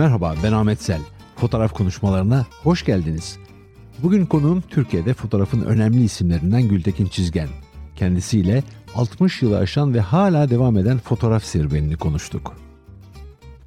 Merhaba 0.00 0.34
ben 0.42 0.52
Ahmet 0.52 0.82
Sel. 0.82 1.00
Fotoğraf 1.36 1.72
konuşmalarına 1.72 2.46
hoş 2.62 2.84
geldiniz. 2.84 3.38
Bugün 4.02 4.26
konuğum 4.26 4.60
Türkiye'de 4.60 5.14
fotoğrafın 5.14 5.60
önemli 5.60 6.04
isimlerinden 6.04 6.68
Gültekin 6.68 7.06
Çizgen. 7.06 7.48
Kendisiyle 7.96 8.62
60 8.94 9.42
yılı 9.42 9.58
aşan 9.58 9.94
ve 9.94 10.00
hala 10.00 10.50
devam 10.50 10.78
eden 10.78 10.98
fotoğraf 10.98 11.44
serüvenini 11.44 11.96
konuştuk. 11.96 12.56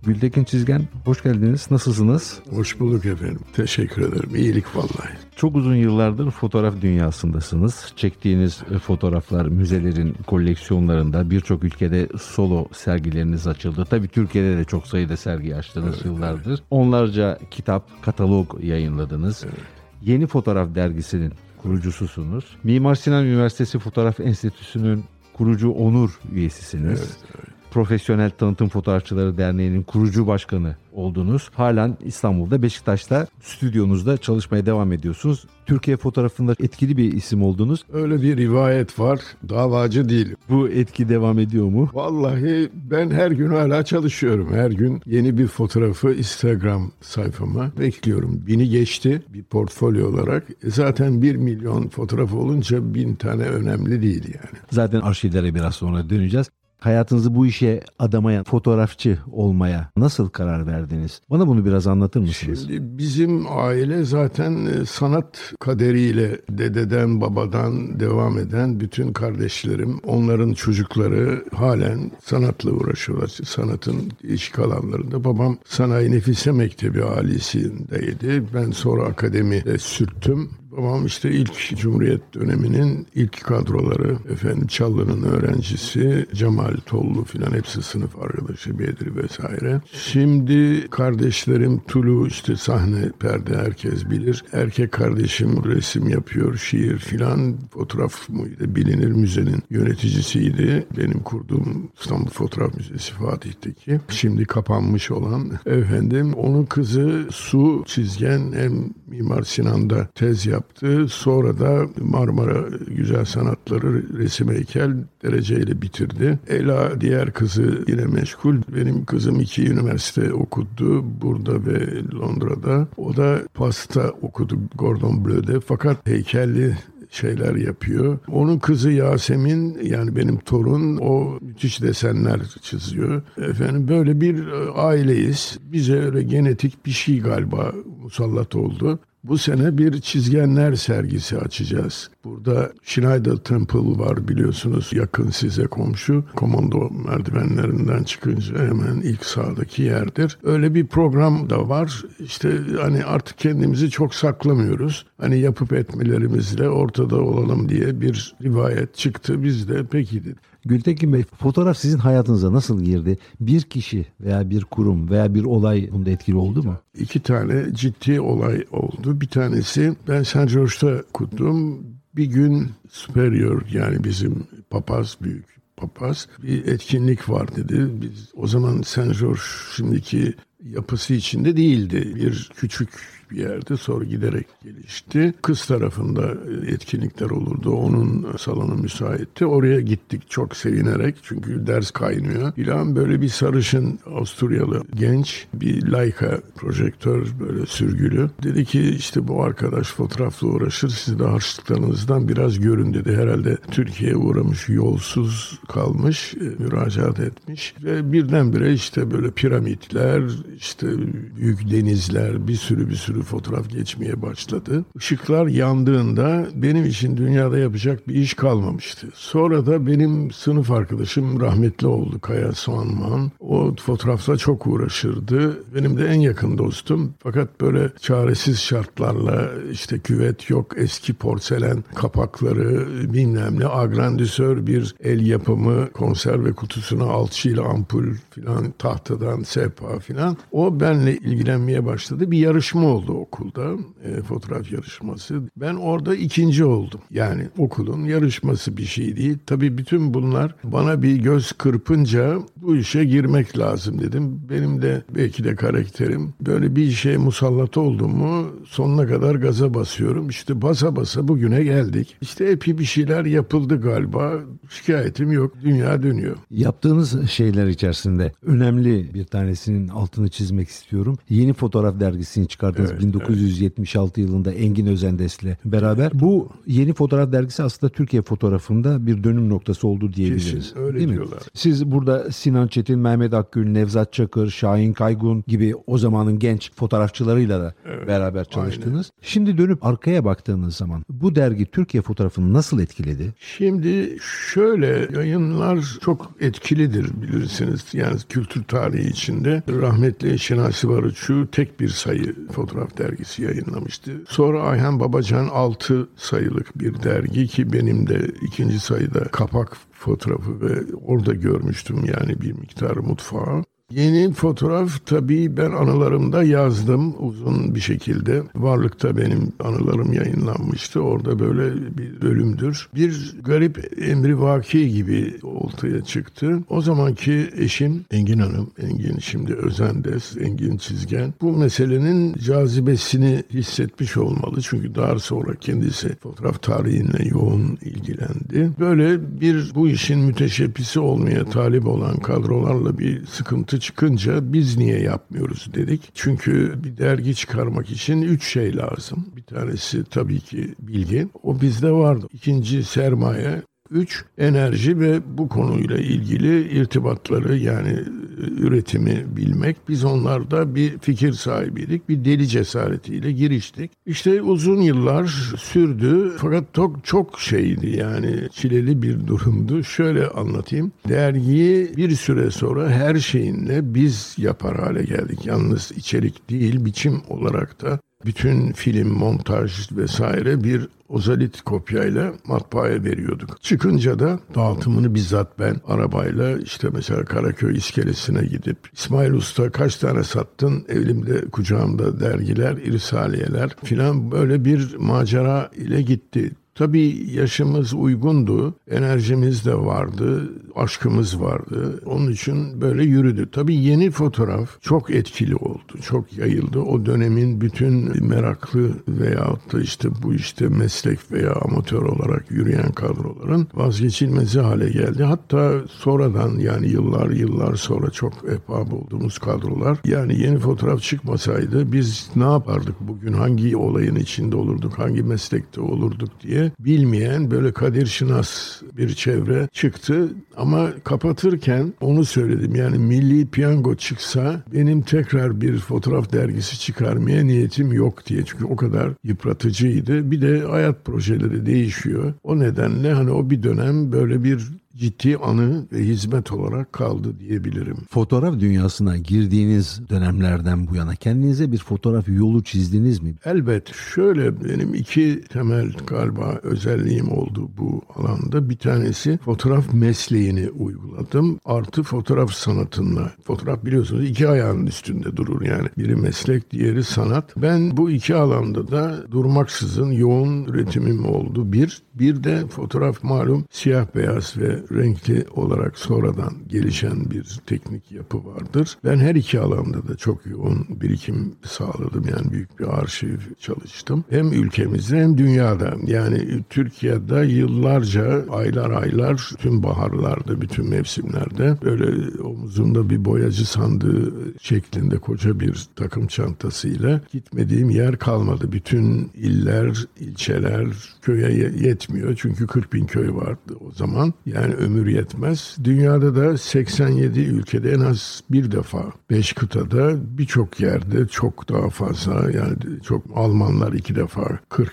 Gültekin 0.05 0.43
Çizgen 0.43 0.81
hoş 1.05 1.23
geldiniz. 1.23 1.71
Nasılsınız? 1.71 2.39
Hoş 2.49 2.79
bulduk 2.79 3.05
efendim. 3.05 3.39
Teşekkür 3.53 4.01
ederim. 4.01 4.35
İyilik 4.35 4.75
vallahi. 4.75 5.17
Çok 5.35 5.55
uzun 5.55 5.75
yıllardır 5.75 6.31
fotoğraf 6.31 6.81
dünyasındasınız. 6.81 7.93
Çektiğiniz 7.95 8.61
e, 8.75 8.79
fotoğraflar 8.79 9.45
müzelerin 9.45 10.15
koleksiyonlarında 10.27 11.29
birçok 11.29 11.63
ülkede 11.63 12.07
solo 12.21 12.67
sergileriniz 12.71 13.47
açıldı. 13.47 13.85
Tabii 13.89 14.07
Türkiye'de 14.07 14.57
de 14.57 14.63
çok 14.63 14.87
sayıda 14.87 15.17
sergi 15.17 15.55
açtınız 15.55 15.95
evet, 15.95 16.05
yıllardır. 16.05 16.49
Evet. 16.49 16.59
Onlarca 16.69 17.39
kitap, 17.51 18.03
katalog 18.03 18.63
yayınladınız. 18.63 19.43
Evet. 19.45 19.55
Yeni 20.01 20.27
Fotoğraf 20.27 20.75
Dergisi'nin 20.75 21.33
kurucususunuz. 21.61 22.45
Mimar 22.63 22.95
Sinan 22.95 23.25
Üniversitesi 23.25 23.79
Fotoğraf 23.79 24.19
Enstitüsü'nün 24.19 25.03
kurucu 25.33 25.71
onur 25.71 26.19
üyesisiniz. 26.31 26.99
Evet, 26.99 27.17
evet. 27.35 27.52
Profesyonel 27.73 28.29
Tanıtım 28.29 28.69
Fotoğrafçıları 28.69 29.37
Derneği'nin 29.37 29.83
kurucu 29.83 30.27
başkanı 30.27 30.75
oldunuz. 30.93 31.49
Halen 31.53 31.97
İstanbul'da 32.05 32.61
Beşiktaş'ta 32.61 33.27
stüdyonuzda 33.41 34.17
çalışmaya 34.17 34.65
devam 34.65 34.91
ediyorsunuz. 34.91 35.45
Türkiye 35.65 35.97
fotoğrafında 35.97 36.55
etkili 36.59 36.97
bir 36.97 37.13
isim 37.13 37.43
oldunuz. 37.43 37.85
Öyle 37.93 38.21
bir 38.21 38.37
rivayet 38.37 38.99
var. 38.99 39.19
Davacı 39.49 40.09
değil. 40.09 40.35
Bu 40.49 40.69
etki 40.69 41.09
devam 41.09 41.39
ediyor 41.39 41.65
mu? 41.65 41.89
Vallahi 41.93 42.69
ben 42.73 43.09
her 43.11 43.31
gün 43.31 43.49
hala 43.49 43.85
çalışıyorum. 43.85 44.53
Her 44.53 44.71
gün 44.71 45.01
yeni 45.05 45.37
bir 45.37 45.47
fotoğrafı 45.47 46.13
Instagram 46.13 46.91
sayfama 47.01 47.71
bekliyorum. 47.79 48.43
Bini 48.47 48.69
geçti 48.69 49.21
bir 49.33 49.43
portfolyo 49.43 50.09
olarak. 50.09 50.49
E 50.63 50.69
zaten 50.69 51.21
bir 51.21 51.35
milyon 51.35 51.89
fotoğraf 51.89 52.33
olunca 52.33 52.93
bin 52.93 53.15
tane 53.15 53.43
önemli 53.43 54.01
değil 54.01 54.23
yani. 54.25 54.57
Zaten 54.71 55.01
arşivlere 55.01 55.55
biraz 55.55 55.75
sonra 55.75 56.09
döneceğiz 56.09 56.49
hayatınızı 56.85 57.35
bu 57.35 57.45
işe 57.45 57.81
adamaya, 57.99 58.43
fotoğrafçı 58.43 59.17
olmaya 59.31 59.89
nasıl 59.97 60.29
karar 60.29 60.67
verdiniz? 60.67 61.21
Bana 61.29 61.47
bunu 61.47 61.65
biraz 61.65 61.87
anlatır 61.87 62.19
mısınız? 62.19 62.65
Şimdi 62.67 62.97
bizim 62.97 63.45
aile 63.49 64.03
zaten 64.03 64.65
e, 64.65 64.85
sanat 64.85 65.53
kaderiyle 65.59 66.41
dededen 66.49 67.21
babadan 67.21 67.99
devam 67.99 68.37
eden 68.37 68.79
bütün 68.79 69.13
kardeşlerim, 69.13 69.99
onların 70.03 70.53
çocukları 70.53 71.45
halen 71.55 72.11
sanatla 72.23 72.71
uğraşıyorlar. 72.71 73.27
Sanatın 73.27 74.11
işik 74.23 74.59
alanlarında. 74.59 75.23
Babam 75.23 75.57
Sanayi 75.65 76.11
Nefise 76.11 76.51
Mektebi 76.51 77.03
alisindeydi. 77.03 78.43
Ben 78.53 78.71
sonra 78.71 79.03
akademide 79.03 79.77
sürttüm. 79.77 80.49
Babam 80.77 81.05
işte 81.05 81.31
ilk 81.31 81.75
Cumhuriyet 81.77 82.33
döneminin 82.33 83.07
ilk 83.15 83.43
kadroları 83.43 84.17
efendim 84.31 84.67
Çallı'nın 84.67 85.23
öğrencisi 85.23 86.25
Cemal 86.33 86.75
Tollu 86.85 87.23
filan 87.23 87.51
hepsi 87.51 87.81
sınıf 87.81 88.19
arkadaşı 88.19 88.79
Bedri 88.79 89.15
vesaire. 89.15 89.81
Şimdi 89.91 90.87
kardeşlerim 90.89 91.81
Tulu 91.87 92.27
işte 92.27 92.55
sahne 92.55 93.09
perde 93.19 93.57
herkes 93.57 94.09
bilir. 94.09 94.43
Erkek 94.53 94.91
kardeşim 94.91 95.63
resim 95.65 96.09
yapıyor, 96.09 96.57
şiir 96.57 96.97
filan 96.97 97.57
fotoğraf 97.71 98.29
mıydı 98.29 98.75
bilinir 98.75 99.11
müzenin 99.11 99.63
yöneticisiydi. 99.69 100.87
Benim 100.97 101.19
kurduğum 101.19 101.91
İstanbul 101.99 102.29
Fotoğraf 102.29 102.75
Müzesi 102.77 103.13
Fatih'teki. 103.13 103.99
Şimdi 104.09 104.45
kapanmış 104.45 105.11
olan 105.11 105.51
efendim 105.65 106.33
onun 106.33 106.65
kızı 106.65 107.27
Su 107.31 107.83
Çizgen 107.87 108.51
hem 108.53 108.93
Mimar 109.07 109.43
Sinan'da 109.43 110.07
tez 110.15 110.45
yaptı 110.45 110.62
yaptı. 110.63 111.05
Sonra 111.09 111.59
da 111.59 111.85
Marmara 111.99 112.69
Güzel 112.87 113.25
Sanatları 113.25 114.17
resim 114.17 114.51
heykel 114.51 114.91
dereceyle 115.23 115.81
bitirdi. 115.81 116.39
Ela 116.47 117.01
diğer 117.01 117.33
kızı 117.33 117.83
yine 117.87 118.05
meşgul. 118.05 118.55
Benim 118.75 119.05
kızım 119.05 119.39
iki 119.39 119.69
üniversite 119.71 120.33
okudu. 120.33 121.03
Burada 121.21 121.65
ve 121.65 122.03
Londra'da. 122.13 122.87
O 122.97 123.15
da 123.15 123.39
pasta 123.53 124.09
okudu 124.21 124.59
Gordon 124.75 125.25
Bleu'de. 125.25 125.59
Fakat 125.59 126.07
heykelli 126.07 126.77
şeyler 127.09 127.55
yapıyor. 127.55 128.19
Onun 128.31 128.59
kızı 128.59 128.91
Yasemin 128.91 129.79
yani 129.83 130.15
benim 130.15 130.37
torun 130.37 130.97
o 130.97 131.37
müthiş 131.41 131.81
desenler 131.81 132.39
çiziyor. 132.61 133.21
Efendim 133.37 133.87
böyle 133.87 134.21
bir 134.21 134.47
e, 134.47 134.71
aileyiz. 134.71 135.57
Bize 135.71 135.95
öyle 135.99 136.23
genetik 136.23 136.85
bir 136.85 136.91
şey 136.91 137.19
galiba 137.19 137.71
musallat 138.03 138.55
oldu. 138.55 138.99
Bu 139.23 139.37
sene 139.37 139.77
bir 139.77 140.01
çizgenler 140.01 140.75
sergisi 140.75 141.37
açacağız. 141.37 142.09
Burada 142.23 142.71
Schneider 142.83 143.35
Temple 143.35 143.79
var 143.79 144.27
biliyorsunuz 144.27 144.89
yakın 144.93 145.29
size 145.29 145.63
komşu. 145.67 146.25
Komando 146.35 146.89
merdivenlerinden 146.89 148.03
çıkınca 148.03 148.57
hemen 148.57 149.01
ilk 149.01 149.25
sağdaki 149.25 149.83
yerdir. 149.83 150.37
Öyle 150.43 150.75
bir 150.75 150.87
program 150.87 151.49
da 151.49 151.69
var. 151.69 152.03
İşte 152.19 152.59
hani 152.81 153.05
artık 153.05 153.37
kendimizi 153.37 153.89
çok 153.89 154.15
saklamıyoruz. 154.15 155.05
Hani 155.17 155.39
yapıp 155.39 155.73
etmelerimizle 155.73 156.69
ortada 156.69 157.21
olalım 157.21 157.69
diye 157.69 158.01
bir 158.01 158.35
rivayet 158.43 158.95
çıktı. 158.95 159.43
Biz 159.43 159.69
de 159.69 159.85
peki 159.91 160.25
dedik. 160.25 160.52
Gültekin 160.65 161.13
Bey 161.13 161.23
fotoğraf 161.23 161.77
sizin 161.77 161.97
hayatınıza 161.97 162.53
nasıl 162.53 162.81
girdi? 162.81 163.17
Bir 163.39 163.61
kişi 163.61 164.05
veya 164.21 164.49
bir 164.49 164.61
kurum 164.61 165.09
veya 165.09 165.33
bir 165.33 165.43
olay 165.43 165.89
bunda 165.91 166.09
etkili 166.09 166.35
oldu 166.35 166.63
mu? 166.63 166.77
İki 166.99 167.19
tane 167.19 167.73
ciddi 167.73 168.21
olay 168.21 168.65
oldu. 168.71 169.21
Bir 169.21 169.27
tanesi 169.27 169.95
ben 170.07 170.23
St. 170.23 170.33
George'da 170.33 171.03
kuttum. 171.13 171.83
Bir 172.15 172.25
gün 172.25 172.71
Superior 172.89 173.61
yani 173.71 174.03
bizim 174.03 174.43
papaz 174.69 175.17
büyük 175.21 175.45
papaz 175.77 176.27
bir 176.43 176.65
etkinlik 176.65 177.29
var 177.29 177.55
dedi. 177.55 177.87
Biz 178.01 178.29
o 178.35 178.47
zaman 178.47 178.81
St. 178.81 179.19
George 179.19 179.41
şimdiki 179.75 180.33
yapısı 180.63 181.13
içinde 181.13 181.57
değildi. 181.57 182.11
Bir 182.15 182.51
küçük 182.55 182.89
bir 183.31 183.37
yerde 183.37 183.77
sonra 183.77 184.05
giderek 184.05 184.47
gelişti. 184.63 185.33
Kız 185.41 185.65
tarafında 185.65 186.33
etkinlikler 186.67 187.29
olurdu. 187.29 187.71
Onun 187.71 188.37
salonu 188.37 188.75
müsaitti. 188.75 189.45
Oraya 189.45 189.81
gittik 189.81 190.29
çok 190.29 190.55
sevinerek 190.55 191.15
çünkü 191.23 191.67
ders 191.67 191.91
kaynıyor. 191.91 192.53
İlhan 192.57 192.95
böyle 192.95 193.21
bir 193.21 193.29
sarışın 193.29 193.99
Avusturyalı 194.05 194.83
genç 194.95 195.47
bir 195.53 195.91
Leica 195.91 196.41
projektör 196.55 197.27
böyle 197.39 197.65
sürgülü. 197.65 198.29
Dedi 198.43 198.65
ki 198.65 198.81
işte 198.81 199.27
bu 199.27 199.43
arkadaş 199.43 199.87
fotoğrafla 199.87 200.47
uğraşır. 200.47 200.89
Siz 200.89 201.19
de 201.19 201.23
harçlıklarınızdan 201.23 202.27
biraz 202.27 202.59
görün 202.59 202.93
dedi. 202.93 203.15
Herhalde 203.15 203.57
Türkiye'ye 203.71 204.15
uğramış 204.15 204.69
yolsuz 204.69 205.59
kalmış, 205.67 206.33
e, 206.33 206.63
müracaat 206.63 207.19
etmiş 207.19 207.75
ve 207.83 208.11
birdenbire 208.13 208.73
işte 208.73 209.11
böyle 209.11 209.31
piramitler, 209.31 210.23
işte 210.57 210.87
büyük 211.35 211.71
denizler, 211.71 212.47
bir 212.47 212.55
sürü 212.55 212.89
bir 212.89 212.95
sürü 212.95 213.22
fotoğraf 213.23 213.69
geçmeye 213.69 214.21
başladı. 214.21 214.85
Işıklar 214.95 215.47
yandığında 215.47 216.47
benim 216.55 216.85
için 216.85 217.17
dünyada 217.17 217.57
yapacak 217.57 218.07
bir 218.07 218.15
iş 218.15 218.33
kalmamıştı. 218.33 219.07
Sonra 219.13 219.65
da 219.65 219.87
benim 219.87 220.31
sınıf 220.31 220.71
arkadaşım 220.71 221.41
rahmetli 221.41 221.87
oldu 221.87 222.19
Kaya 222.19 222.51
Soğanman. 222.51 223.31
O 223.39 223.75
fotoğrafla 223.75 224.37
çok 224.37 224.67
uğraşırdı. 224.67 225.63
Benim 225.75 225.97
de 225.97 226.07
en 226.07 226.19
yakın 226.19 226.57
dostum. 226.57 227.13
Fakat 227.19 227.61
böyle 227.61 227.91
çaresiz 228.01 228.59
şartlarla 228.59 229.49
işte 229.71 229.99
küvet 229.99 230.49
yok, 230.49 230.73
eski 230.77 231.13
porselen 231.13 231.83
kapakları 231.95 232.87
bilmem 233.13 233.59
ne 233.59 233.65
agrandisör 233.65 234.67
bir 234.67 234.95
el 235.03 235.27
yapımı 235.27 235.91
konserve 235.91 236.53
kutusuna 236.53 237.03
alçıyla 237.03 237.63
ampul 237.63 238.05
filan 238.31 238.71
tahtadan 238.79 239.43
sehpa 239.43 239.99
filan. 239.99 240.37
O 240.51 240.79
benle 240.79 241.17
ilgilenmeye 241.17 241.85
başladı. 241.85 242.31
Bir 242.31 242.37
yarışma 242.37 242.87
oldu 242.87 243.02
okulda 243.11 243.71
e, 244.03 244.21
fotoğraf 244.21 244.71
yarışması. 244.71 245.41
Ben 245.57 245.75
orada 245.75 246.15
ikinci 246.15 246.65
oldum. 246.65 247.01
Yani 247.11 247.47
okulun 247.57 248.05
yarışması 248.05 248.77
bir 248.77 248.85
şey 248.85 249.15
değil. 249.15 249.37
Tabii 249.45 249.77
bütün 249.77 250.13
bunlar 250.13 250.55
bana 250.63 251.01
bir 251.01 251.15
göz 251.15 251.51
kırpınca 251.51 252.39
bu 252.55 252.75
işe 252.75 253.05
girmek 253.05 253.57
lazım 253.57 254.01
dedim. 254.01 254.41
Benim 254.49 254.81
de 254.81 255.03
belki 255.15 255.43
de 255.43 255.55
karakterim 255.55 256.33
böyle 256.41 256.75
bir 256.75 256.83
işe 256.83 257.17
musallat 257.17 257.77
oldum 257.77 258.17
mu 258.17 258.45
sonuna 258.65 259.07
kadar 259.07 259.35
gaza 259.35 259.73
basıyorum. 259.73 260.29
İşte 260.29 260.61
basa 260.61 260.95
basa 260.95 261.27
bugüne 261.27 261.63
geldik. 261.63 262.17
İşte 262.21 262.45
epey 262.45 262.77
bir 262.77 262.85
şeyler 262.85 263.25
yapıldı 263.25 263.81
galiba. 263.81 264.33
Şikayetim 264.69 265.31
yok. 265.31 265.53
Dünya 265.63 266.03
dönüyor. 266.03 266.37
Yaptığınız 266.51 267.29
şeyler 267.29 267.67
içerisinde 267.67 268.31
önemli 268.45 269.13
bir 269.13 269.23
tanesinin 269.23 269.87
altını 269.87 270.29
çizmek 270.29 270.69
istiyorum. 270.69 271.17
Yeni 271.29 271.53
Fotoğraf 271.53 271.99
dergisini 271.99 272.47
çıkardınız 272.47 272.91
Evet, 272.93 273.03
1976 273.03 274.21
yılında 274.21 274.51
Engin 274.51 274.85
Özendes'le 274.87 275.43
beraber. 275.65 276.11
Bu 276.13 276.49
Yeni 276.67 276.93
Fotoğraf 276.93 277.31
dergisi 277.31 277.63
aslında 277.63 277.93
Türkiye 277.93 278.21
fotoğrafında 278.21 279.05
bir 279.07 279.23
dönüm 279.23 279.49
noktası 279.49 279.87
oldu 279.87 280.13
diyebiliriz. 280.13 280.51
Kesin, 280.51 280.79
öyle 280.79 280.97
Değil 280.97 281.07
mi? 281.07 281.13
diyorlar. 281.13 281.39
Siz 281.53 281.91
burada 281.91 282.31
Sinan 282.31 282.67
Çetin, 282.67 282.99
Mehmet 282.99 283.33
Akgül, 283.33 283.69
Nevzat 283.69 284.13
Çakır, 284.13 284.49
Şahin 284.49 284.93
Kaygun 284.93 285.43
gibi 285.47 285.75
o 285.87 285.97
zamanın 285.97 286.39
genç 286.39 286.71
fotoğrafçılarıyla 286.75 287.61
da 287.61 287.73
beraber 288.07 288.45
çalıştınız. 288.45 289.11
Şimdi 289.21 289.57
dönüp 289.57 289.85
arkaya 289.85 290.25
baktığınız 290.25 290.75
zaman 290.75 291.03
bu 291.09 291.35
dergi 291.35 291.65
Türkiye 291.65 292.03
fotoğrafını 292.03 292.53
nasıl 292.53 292.79
etkiledi? 292.79 293.33
Şimdi 293.39 294.17
şöyle 294.53 295.07
yayınlar 295.17 295.97
çok 296.01 296.31
etkilidir 296.39 297.21
bilirsiniz. 297.21 297.85
Yani 297.93 298.17
kültür 298.29 298.63
tarihi 298.63 299.09
içinde 299.09 299.63
rahmetli 299.69 300.39
Şinasi 300.39 300.89
Barutçu 300.89 301.47
tek 301.51 301.79
bir 301.79 301.89
sayı 301.89 302.35
fotoğraf 302.51 302.82
dergisi 302.97 303.43
yayınlamıştı. 303.43 304.11
Sonra 304.27 304.61
Ayhan 304.61 304.99
Babacan 304.99 305.47
6 305.47 306.09
sayılık 306.15 306.79
bir 306.79 307.03
dergi 307.03 307.47
ki 307.47 307.73
benim 307.73 308.07
de 308.07 308.27
ikinci 308.41 308.79
sayıda 308.79 309.23
kapak 309.23 309.77
fotoğrafı 309.91 310.61
ve 310.61 310.95
orada 311.05 311.33
görmüştüm 311.33 312.05
yani 312.05 312.41
bir 312.41 312.51
miktar 312.51 312.95
mutfağı. 312.95 313.63
Yeni 313.91 314.33
fotoğraf 314.33 315.05
tabii 315.05 315.57
ben 315.57 315.71
anılarımda 315.71 316.43
yazdım 316.43 317.15
uzun 317.19 317.75
bir 317.75 317.79
şekilde. 317.79 318.43
Varlıkta 318.55 319.17
benim 319.17 319.51
anılarım 319.59 320.13
yayınlanmıştı. 320.13 321.01
Orada 321.01 321.39
böyle 321.39 321.97
bir 321.97 322.21
bölümdür. 322.21 322.89
Bir 322.95 323.35
garip 323.43 324.01
emri 324.01 324.41
vaki 324.41 324.93
gibi 324.93 325.37
ortaya 325.43 326.03
çıktı. 326.03 326.59
O 326.69 326.81
zamanki 326.81 327.49
eşim 327.57 328.05
Engin 328.11 328.39
Hanım, 328.39 328.71
Engin 328.81 329.19
şimdi 329.19 329.53
Özendes, 329.53 330.37
Engin 330.37 330.77
Çizgen 330.77 331.33
bu 331.41 331.51
meselenin 331.51 332.33
cazibesini 332.33 333.43
hissetmiş 333.53 334.17
olmalı. 334.17 334.61
Çünkü 334.61 334.95
daha 334.95 335.19
sonra 335.19 335.55
kendisi 335.55 336.15
fotoğraf 336.15 336.61
tarihinle 336.61 337.27
yoğun 337.29 337.77
ilgilendi. 337.81 338.69
Böyle 338.79 339.39
bir 339.41 339.71
bu 339.75 339.89
işin 339.89 340.19
müteşebbisi 340.19 340.99
olmaya 340.99 341.45
talip 341.45 341.87
olan 341.87 342.17
kadrolarla 342.17 342.97
bir 342.97 343.25
sıkıntı 343.25 343.72
çıkınca 343.79 344.53
biz 344.53 344.77
niye 344.77 344.99
yapmıyoruz 344.99 345.69
dedik. 345.73 346.09
Çünkü 346.13 346.83
bir 346.83 346.97
dergi 346.97 347.35
çıkarmak 347.35 347.89
için 347.89 348.21
üç 348.21 348.53
şey 348.53 348.75
lazım. 348.77 349.25
Bir 349.35 349.43
tanesi 349.43 350.03
tabii 350.03 350.39
ki 350.39 350.75
bilgi. 350.79 351.27
O 351.43 351.61
bizde 351.61 351.91
vardı. 351.91 352.27
İkinci 352.33 352.83
sermaye. 352.83 353.61
Üç, 353.93 354.25
enerji 354.37 354.99
ve 354.99 355.19
bu 355.37 355.49
konuyla 355.49 355.97
ilgili 355.97 356.69
irtibatları 356.79 357.57
yani 357.57 357.89
e, 357.89 358.61
üretimi 358.61 359.25
bilmek. 359.37 359.77
Biz 359.89 360.03
onlarda 360.03 360.75
bir 360.75 360.99
fikir 360.99 361.33
sahibiydik. 361.33 362.09
Bir 362.09 362.25
deli 362.25 362.47
cesaretiyle 362.47 363.31
giriştik. 363.31 363.91
İşte 364.05 364.41
uzun 364.41 364.81
yıllar 364.81 365.53
sürdü 365.57 366.33
fakat 366.37 366.63
çok 366.73 367.05
çok 367.05 367.39
şeydi 367.39 367.89
yani 367.97 368.49
çileli 368.51 369.01
bir 369.01 369.27
durumdu. 369.27 369.83
Şöyle 369.83 370.27
anlatayım. 370.27 370.91
Dergiyi 371.09 371.97
bir 371.97 372.11
süre 372.15 372.51
sonra 372.51 372.89
her 372.89 373.15
şeyinle 373.15 373.93
biz 373.93 374.35
yapar 374.37 374.79
hale 374.79 375.03
geldik. 375.03 375.45
Yalnız 375.45 375.91
içerik 375.91 376.49
değil 376.49 376.85
biçim 376.85 377.21
olarak 377.29 377.81
da 377.81 377.99
bütün 378.25 378.71
film, 378.71 379.07
montaj 379.07 379.91
vesaire 379.91 380.63
bir 380.63 380.87
ozalit 381.09 381.61
kopyayla 381.61 382.33
matbaaya 382.47 383.03
veriyorduk. 383.03 383.61
Çıkınca 383.61 384.19
da 384.19 384.39
dağıtımını 384.55 385.15
bizzat 385.15 385.59
ben 385.59 385.75
arabayla 385.87 386.57
işte 386.57 386.87
mesela 386.93 387.25
Karaköy 387.25 387.77
iskelesine 387.77 388.45
gidip 388.45 388.77
İsmail 388.93 389.31
Usta 389.31 389.69
kaç 389.69 389.95
tane 389.95 390.23
sattın 390.23 390.85
elimde 390.89 391.49
kucağımda 391.49 392.19
dergiler, 392.19 392.77
irsaliyeler 392.77 393.75
filan 393.83 394.31
böyle 394.31 394.65
bir 394.65 394.95
macera 394.95 395.69
ile 395.75 396.01
gitti. 396.01 396.51
Tabii 396.75 397.27
yaşımız 397.31 397.93
uygundu, 397.93 398.75
enerjimiz 398.91 399.65
de 399.65 399.75
vardı, 399.75 400.49
aşkımız 400.75 401.41
vardı. 401.41 401.99
Onun 402.05 402.31
için 402.31 402.81
böyle 402.81 403.03
yürüdü. 403.03 403.49
Tabii 403.51 403.75
yeni 403.75 404.11
fotoğraf 404.11 404.81
çok 404.81 405.09
etkili 405.09 405.55
oldu, 405.55 406.01
çok 406.01 406.37
yayıldı. 406.37 406.79
O 406.79 407.05
dönemin 407.05 407.61
bütün 407.61 408.25
meraklı 408.27 408.91
veyahut 409.07 409.73
da 409.73 409.81
işte 409.81 410.09
bu 410.23 410.33
işte 410.33 410.67
meslek 410.67 411.31
veya 411.31 411.53
amatör 411.53 412.01
olarak 412.01 412.51
yürüyen 412.51 412.91
kadroların 412.91 413.67
vazgeçilmezi 413.73 414.59
hale 414.59 414.89
geldi. 414.89 415.23
Hatta 415.23 415.81
sonradan 415.89 416.59
yani 416.59 416.89
yıllar 416.89 417.29
yıllar 417.29 417.75
sonra 417.75 418.09
çok 418.09 418.33
ehbab 418.33 418.91
olduğumuz 418.91 419.37
kadrolar 419.37 419.97
yani 420.05 420.39
yeni 420.41 420.57
fotoğraf 420.57 421.01
çıkmasaydı 421.01 421.91
biz 421.91 422.29
ne 422.35 422.43
yapardık 422.43 422.95
bugün 422.99 423.33
hangi 423.33 423.77
olayın 423.77 424.15
içinde 424.15 424.55
olurduk, 424.55 424.99
hangi 424.99 425.23
meslekte 425.23 425.81
olurduk 425.81 426.29
diye 426.41 426.62
bilmeyen 426.79 427.51
böyle 427.51 427.71
Kadir 427.71 428.05
Şinas 428.05 428.81
bir 428.97 429.09
çevre 429.09 429.67
çıktı 429.71 430.29
ama 430.57 430.89
kapatırken 431.03 431.93
onu 432.01 432.25
söyledim 432.25 432.75
yani 432.75 432.97
Milli 432.97 433.47
Piyango 433.47 433.95
çıksa 433.95 434.63
benim 434.73 435.01
tekrar 435.01 435.61
bir 435.61 435.77
fotoğraf 435.77 436.33
dergisi 436.33 436.79
çıkarmaya 436.79 437.43
niyetim 437.43 437.93
yok 437.93 438.25
diye 438.25 438.45
çünkü 438.45 438.65
o 438.65 438.75
kadar 438.75 439.09
yıpratıcıydı. 439.23 440.31
Bir 440.31 440.41
de 440.41 440.59
hayat 440.59 441.05
projeleri 441.05 441.65
değişiyor. 441.65 442.33
O 442.43 442.59
nedenle 442.59 443.13
hani 443.13 443.31
o 443.31 443.49
bir 443.49 443.63
dönem 443.63 444.11
böyle 444.11 444.43
bir 444.43 444.82
ciddi 444.95 445.37
anı 445.37 445.85
ve 445.93 445.99
hizmet 445.99 446.51
olarak 446.51 446.93
kaldı 446.93 447.39
diyebilirim. 447.39 447.97
Fotoğraf 448.09 448.59
dünyasına 448.59 449.17
girdiğiniz 449.17 450.01
dönemlerden 450.09 450.87
bu 450.87 450.95
yana 450.95 451.15
kendinize 451.15 451.71
bir 451.71 451.77
fotoğraf 451.77 452.29
yolu 452.29 452.63
çizdiniz 452.63 453.21
mi? 453.21 453.35
Elbet 453.45 453.93
şöyle 453.95 454.63
benim 454.63 454.93
iki 454.93 455.41
temel 455.41 455.91
galiba 456.07 456.59
özelliğim 456.63 457.31
oldu 457.31 457.69
bu 457.77 458.01
alanda. 458.15 458.69
Bir 458.69 458.77
tanesi 458.77 459.37
fotoğraf 459.37 459.93
mesleğini 459.93 460.69
uyguladım. 460.69 461.59
Artı 461.65 462.03
fotoğraf 462.03 462.51
sanatınla. 462.51 463.31
Fotoğraf 463.43 463.85
biliyorsunuz 463.85 464.29
iki 464.29 464.47
ayağının 464.47 464.85
üstünde 464.85 465.37
durur 465.37 465.61
yani. 465.61 465.87
Biri 465.97 466.15
meslek 466.15 466.71
diğeri 466.71 467.03
sanat. 467.03 467.53
Ben 467.57 467.97
bu 467.97 468.11
iki 468.11 468.35
alanda 468.35 468.91
da 468.91 469.31
durmaksızın 469.31 470.11
yoğun 470.11 470.65
üretimim 470.65 471.25
oldu. 471.25 471.73
Bir, 471.73 472.01
bir 472.13 472.43
de 472.43 472.67
fotoğraf 472.67 473.23
malum 473.23 473.65
siyah 473.71 474.05
beyaz 474.15 474.57
ve 474.57 474.82
renkli 474.91 475.45
olarak 475.55 475.97
sonradan 475.97 476.53
gelişen 476.67 477.31
bir 477.31 477.59
teknik 477.65 478.11
yapı 478.11 478.45
vardır. 478.45 478.97
Ben 479.03 479.17
her 479.17 479.35
iki 479.35 479.59
alanda 479.59 480.07
da 480.07 480.15
çok 480.15 480.45
yoğun 480.45 480.87
birikim 481.01 481.55
sağladım. 481.65 482.25
Yani 482.31 482.51
büyük 482.51 482.79
bir 482.79 482.99
arşiv 482.99 483.37
çalıştım. 483.59 484.23
Hem 484.29 484.53
ülkemizde 484.53 485.21
hem 485.21 485.37
dünyada. 485.37 485.93
Yani 486.07 486.63
Türkiye'de 486.69 487.45
yıllarca 487.45 488.45
aylar 488.51 488.91
aylar 488.91 489.51
tüm 489.57 489.83
baharlarda, 489.83 490.61
bütün 490.61 490.89
mevsimlerde 490.89 491.77
böyle 491.83 492.41
omuzumda 492.41 493.09
bir 493.09 493.25
boyacı 493.25 493.69
sandığı 493.69 494.33
şeklinde 494.61 495.17
koca 495.17 495.59
bir 495.59 495.87
takım 495.95 496.27
çantasıyla 496.27 497.21
gitmediğim 497.31 497.89
yer 497.89 498.17
kalmadı. 498.17 498.71
Bütün 498.71 499.31
iller, 499.35 500.05
ilçeler 500.19 500.87
köye 501.21 501.71
yetmiyor. 501.87 502.35
Çünkü 502.35 502.67
40 502.67 502.93
bin 502.93 503.05
köy 503.05 503.33
vardı 503.33 503.73
o 503.87 503.91
zaman. 503.91 504.33
Yani 504.45 504.72
ömür 504.73 505.07
yetmez. 505.07 505.77
Dünyada 505.83 506.35
da 506.35 506.57
87 506.57 507.39
ülkede 507.39 507.91
en 507.91 507.99
az 507.99 508.43
bir 508.51 508.71
defa 508.71 509.03
5 509.29 509.53
kıtada 509.53 510.37
birçok 510.37 510.79
yerde 510.79 511.27
çok 511.27 511.69
daha 511.69 511.89
fazla 511.89 512.51
yani 512.51 512.75
çok 513.03 513.23
Almanlar 513.35 513.93
iki 513.93 514.15
defa 514.15 514.59
40 514.69 514.91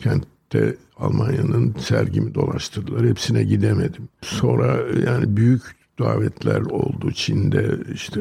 kentte 0.00 0.76
Almanya'nın 0.96 1.74
sergimi 1.80 2.34
dolaştırdılar. 2.34 3.06
Hepsine 3.06 3.42
gidemedim. 3.42 4.08
Sonra 4.22 4.78
yani 5.06 5.36
büyük 5.36 5.62
davetler 5.98 6.60
oldu. 6.60 7.12
Çin'de 7.12 7.78
işte 7.94 8.20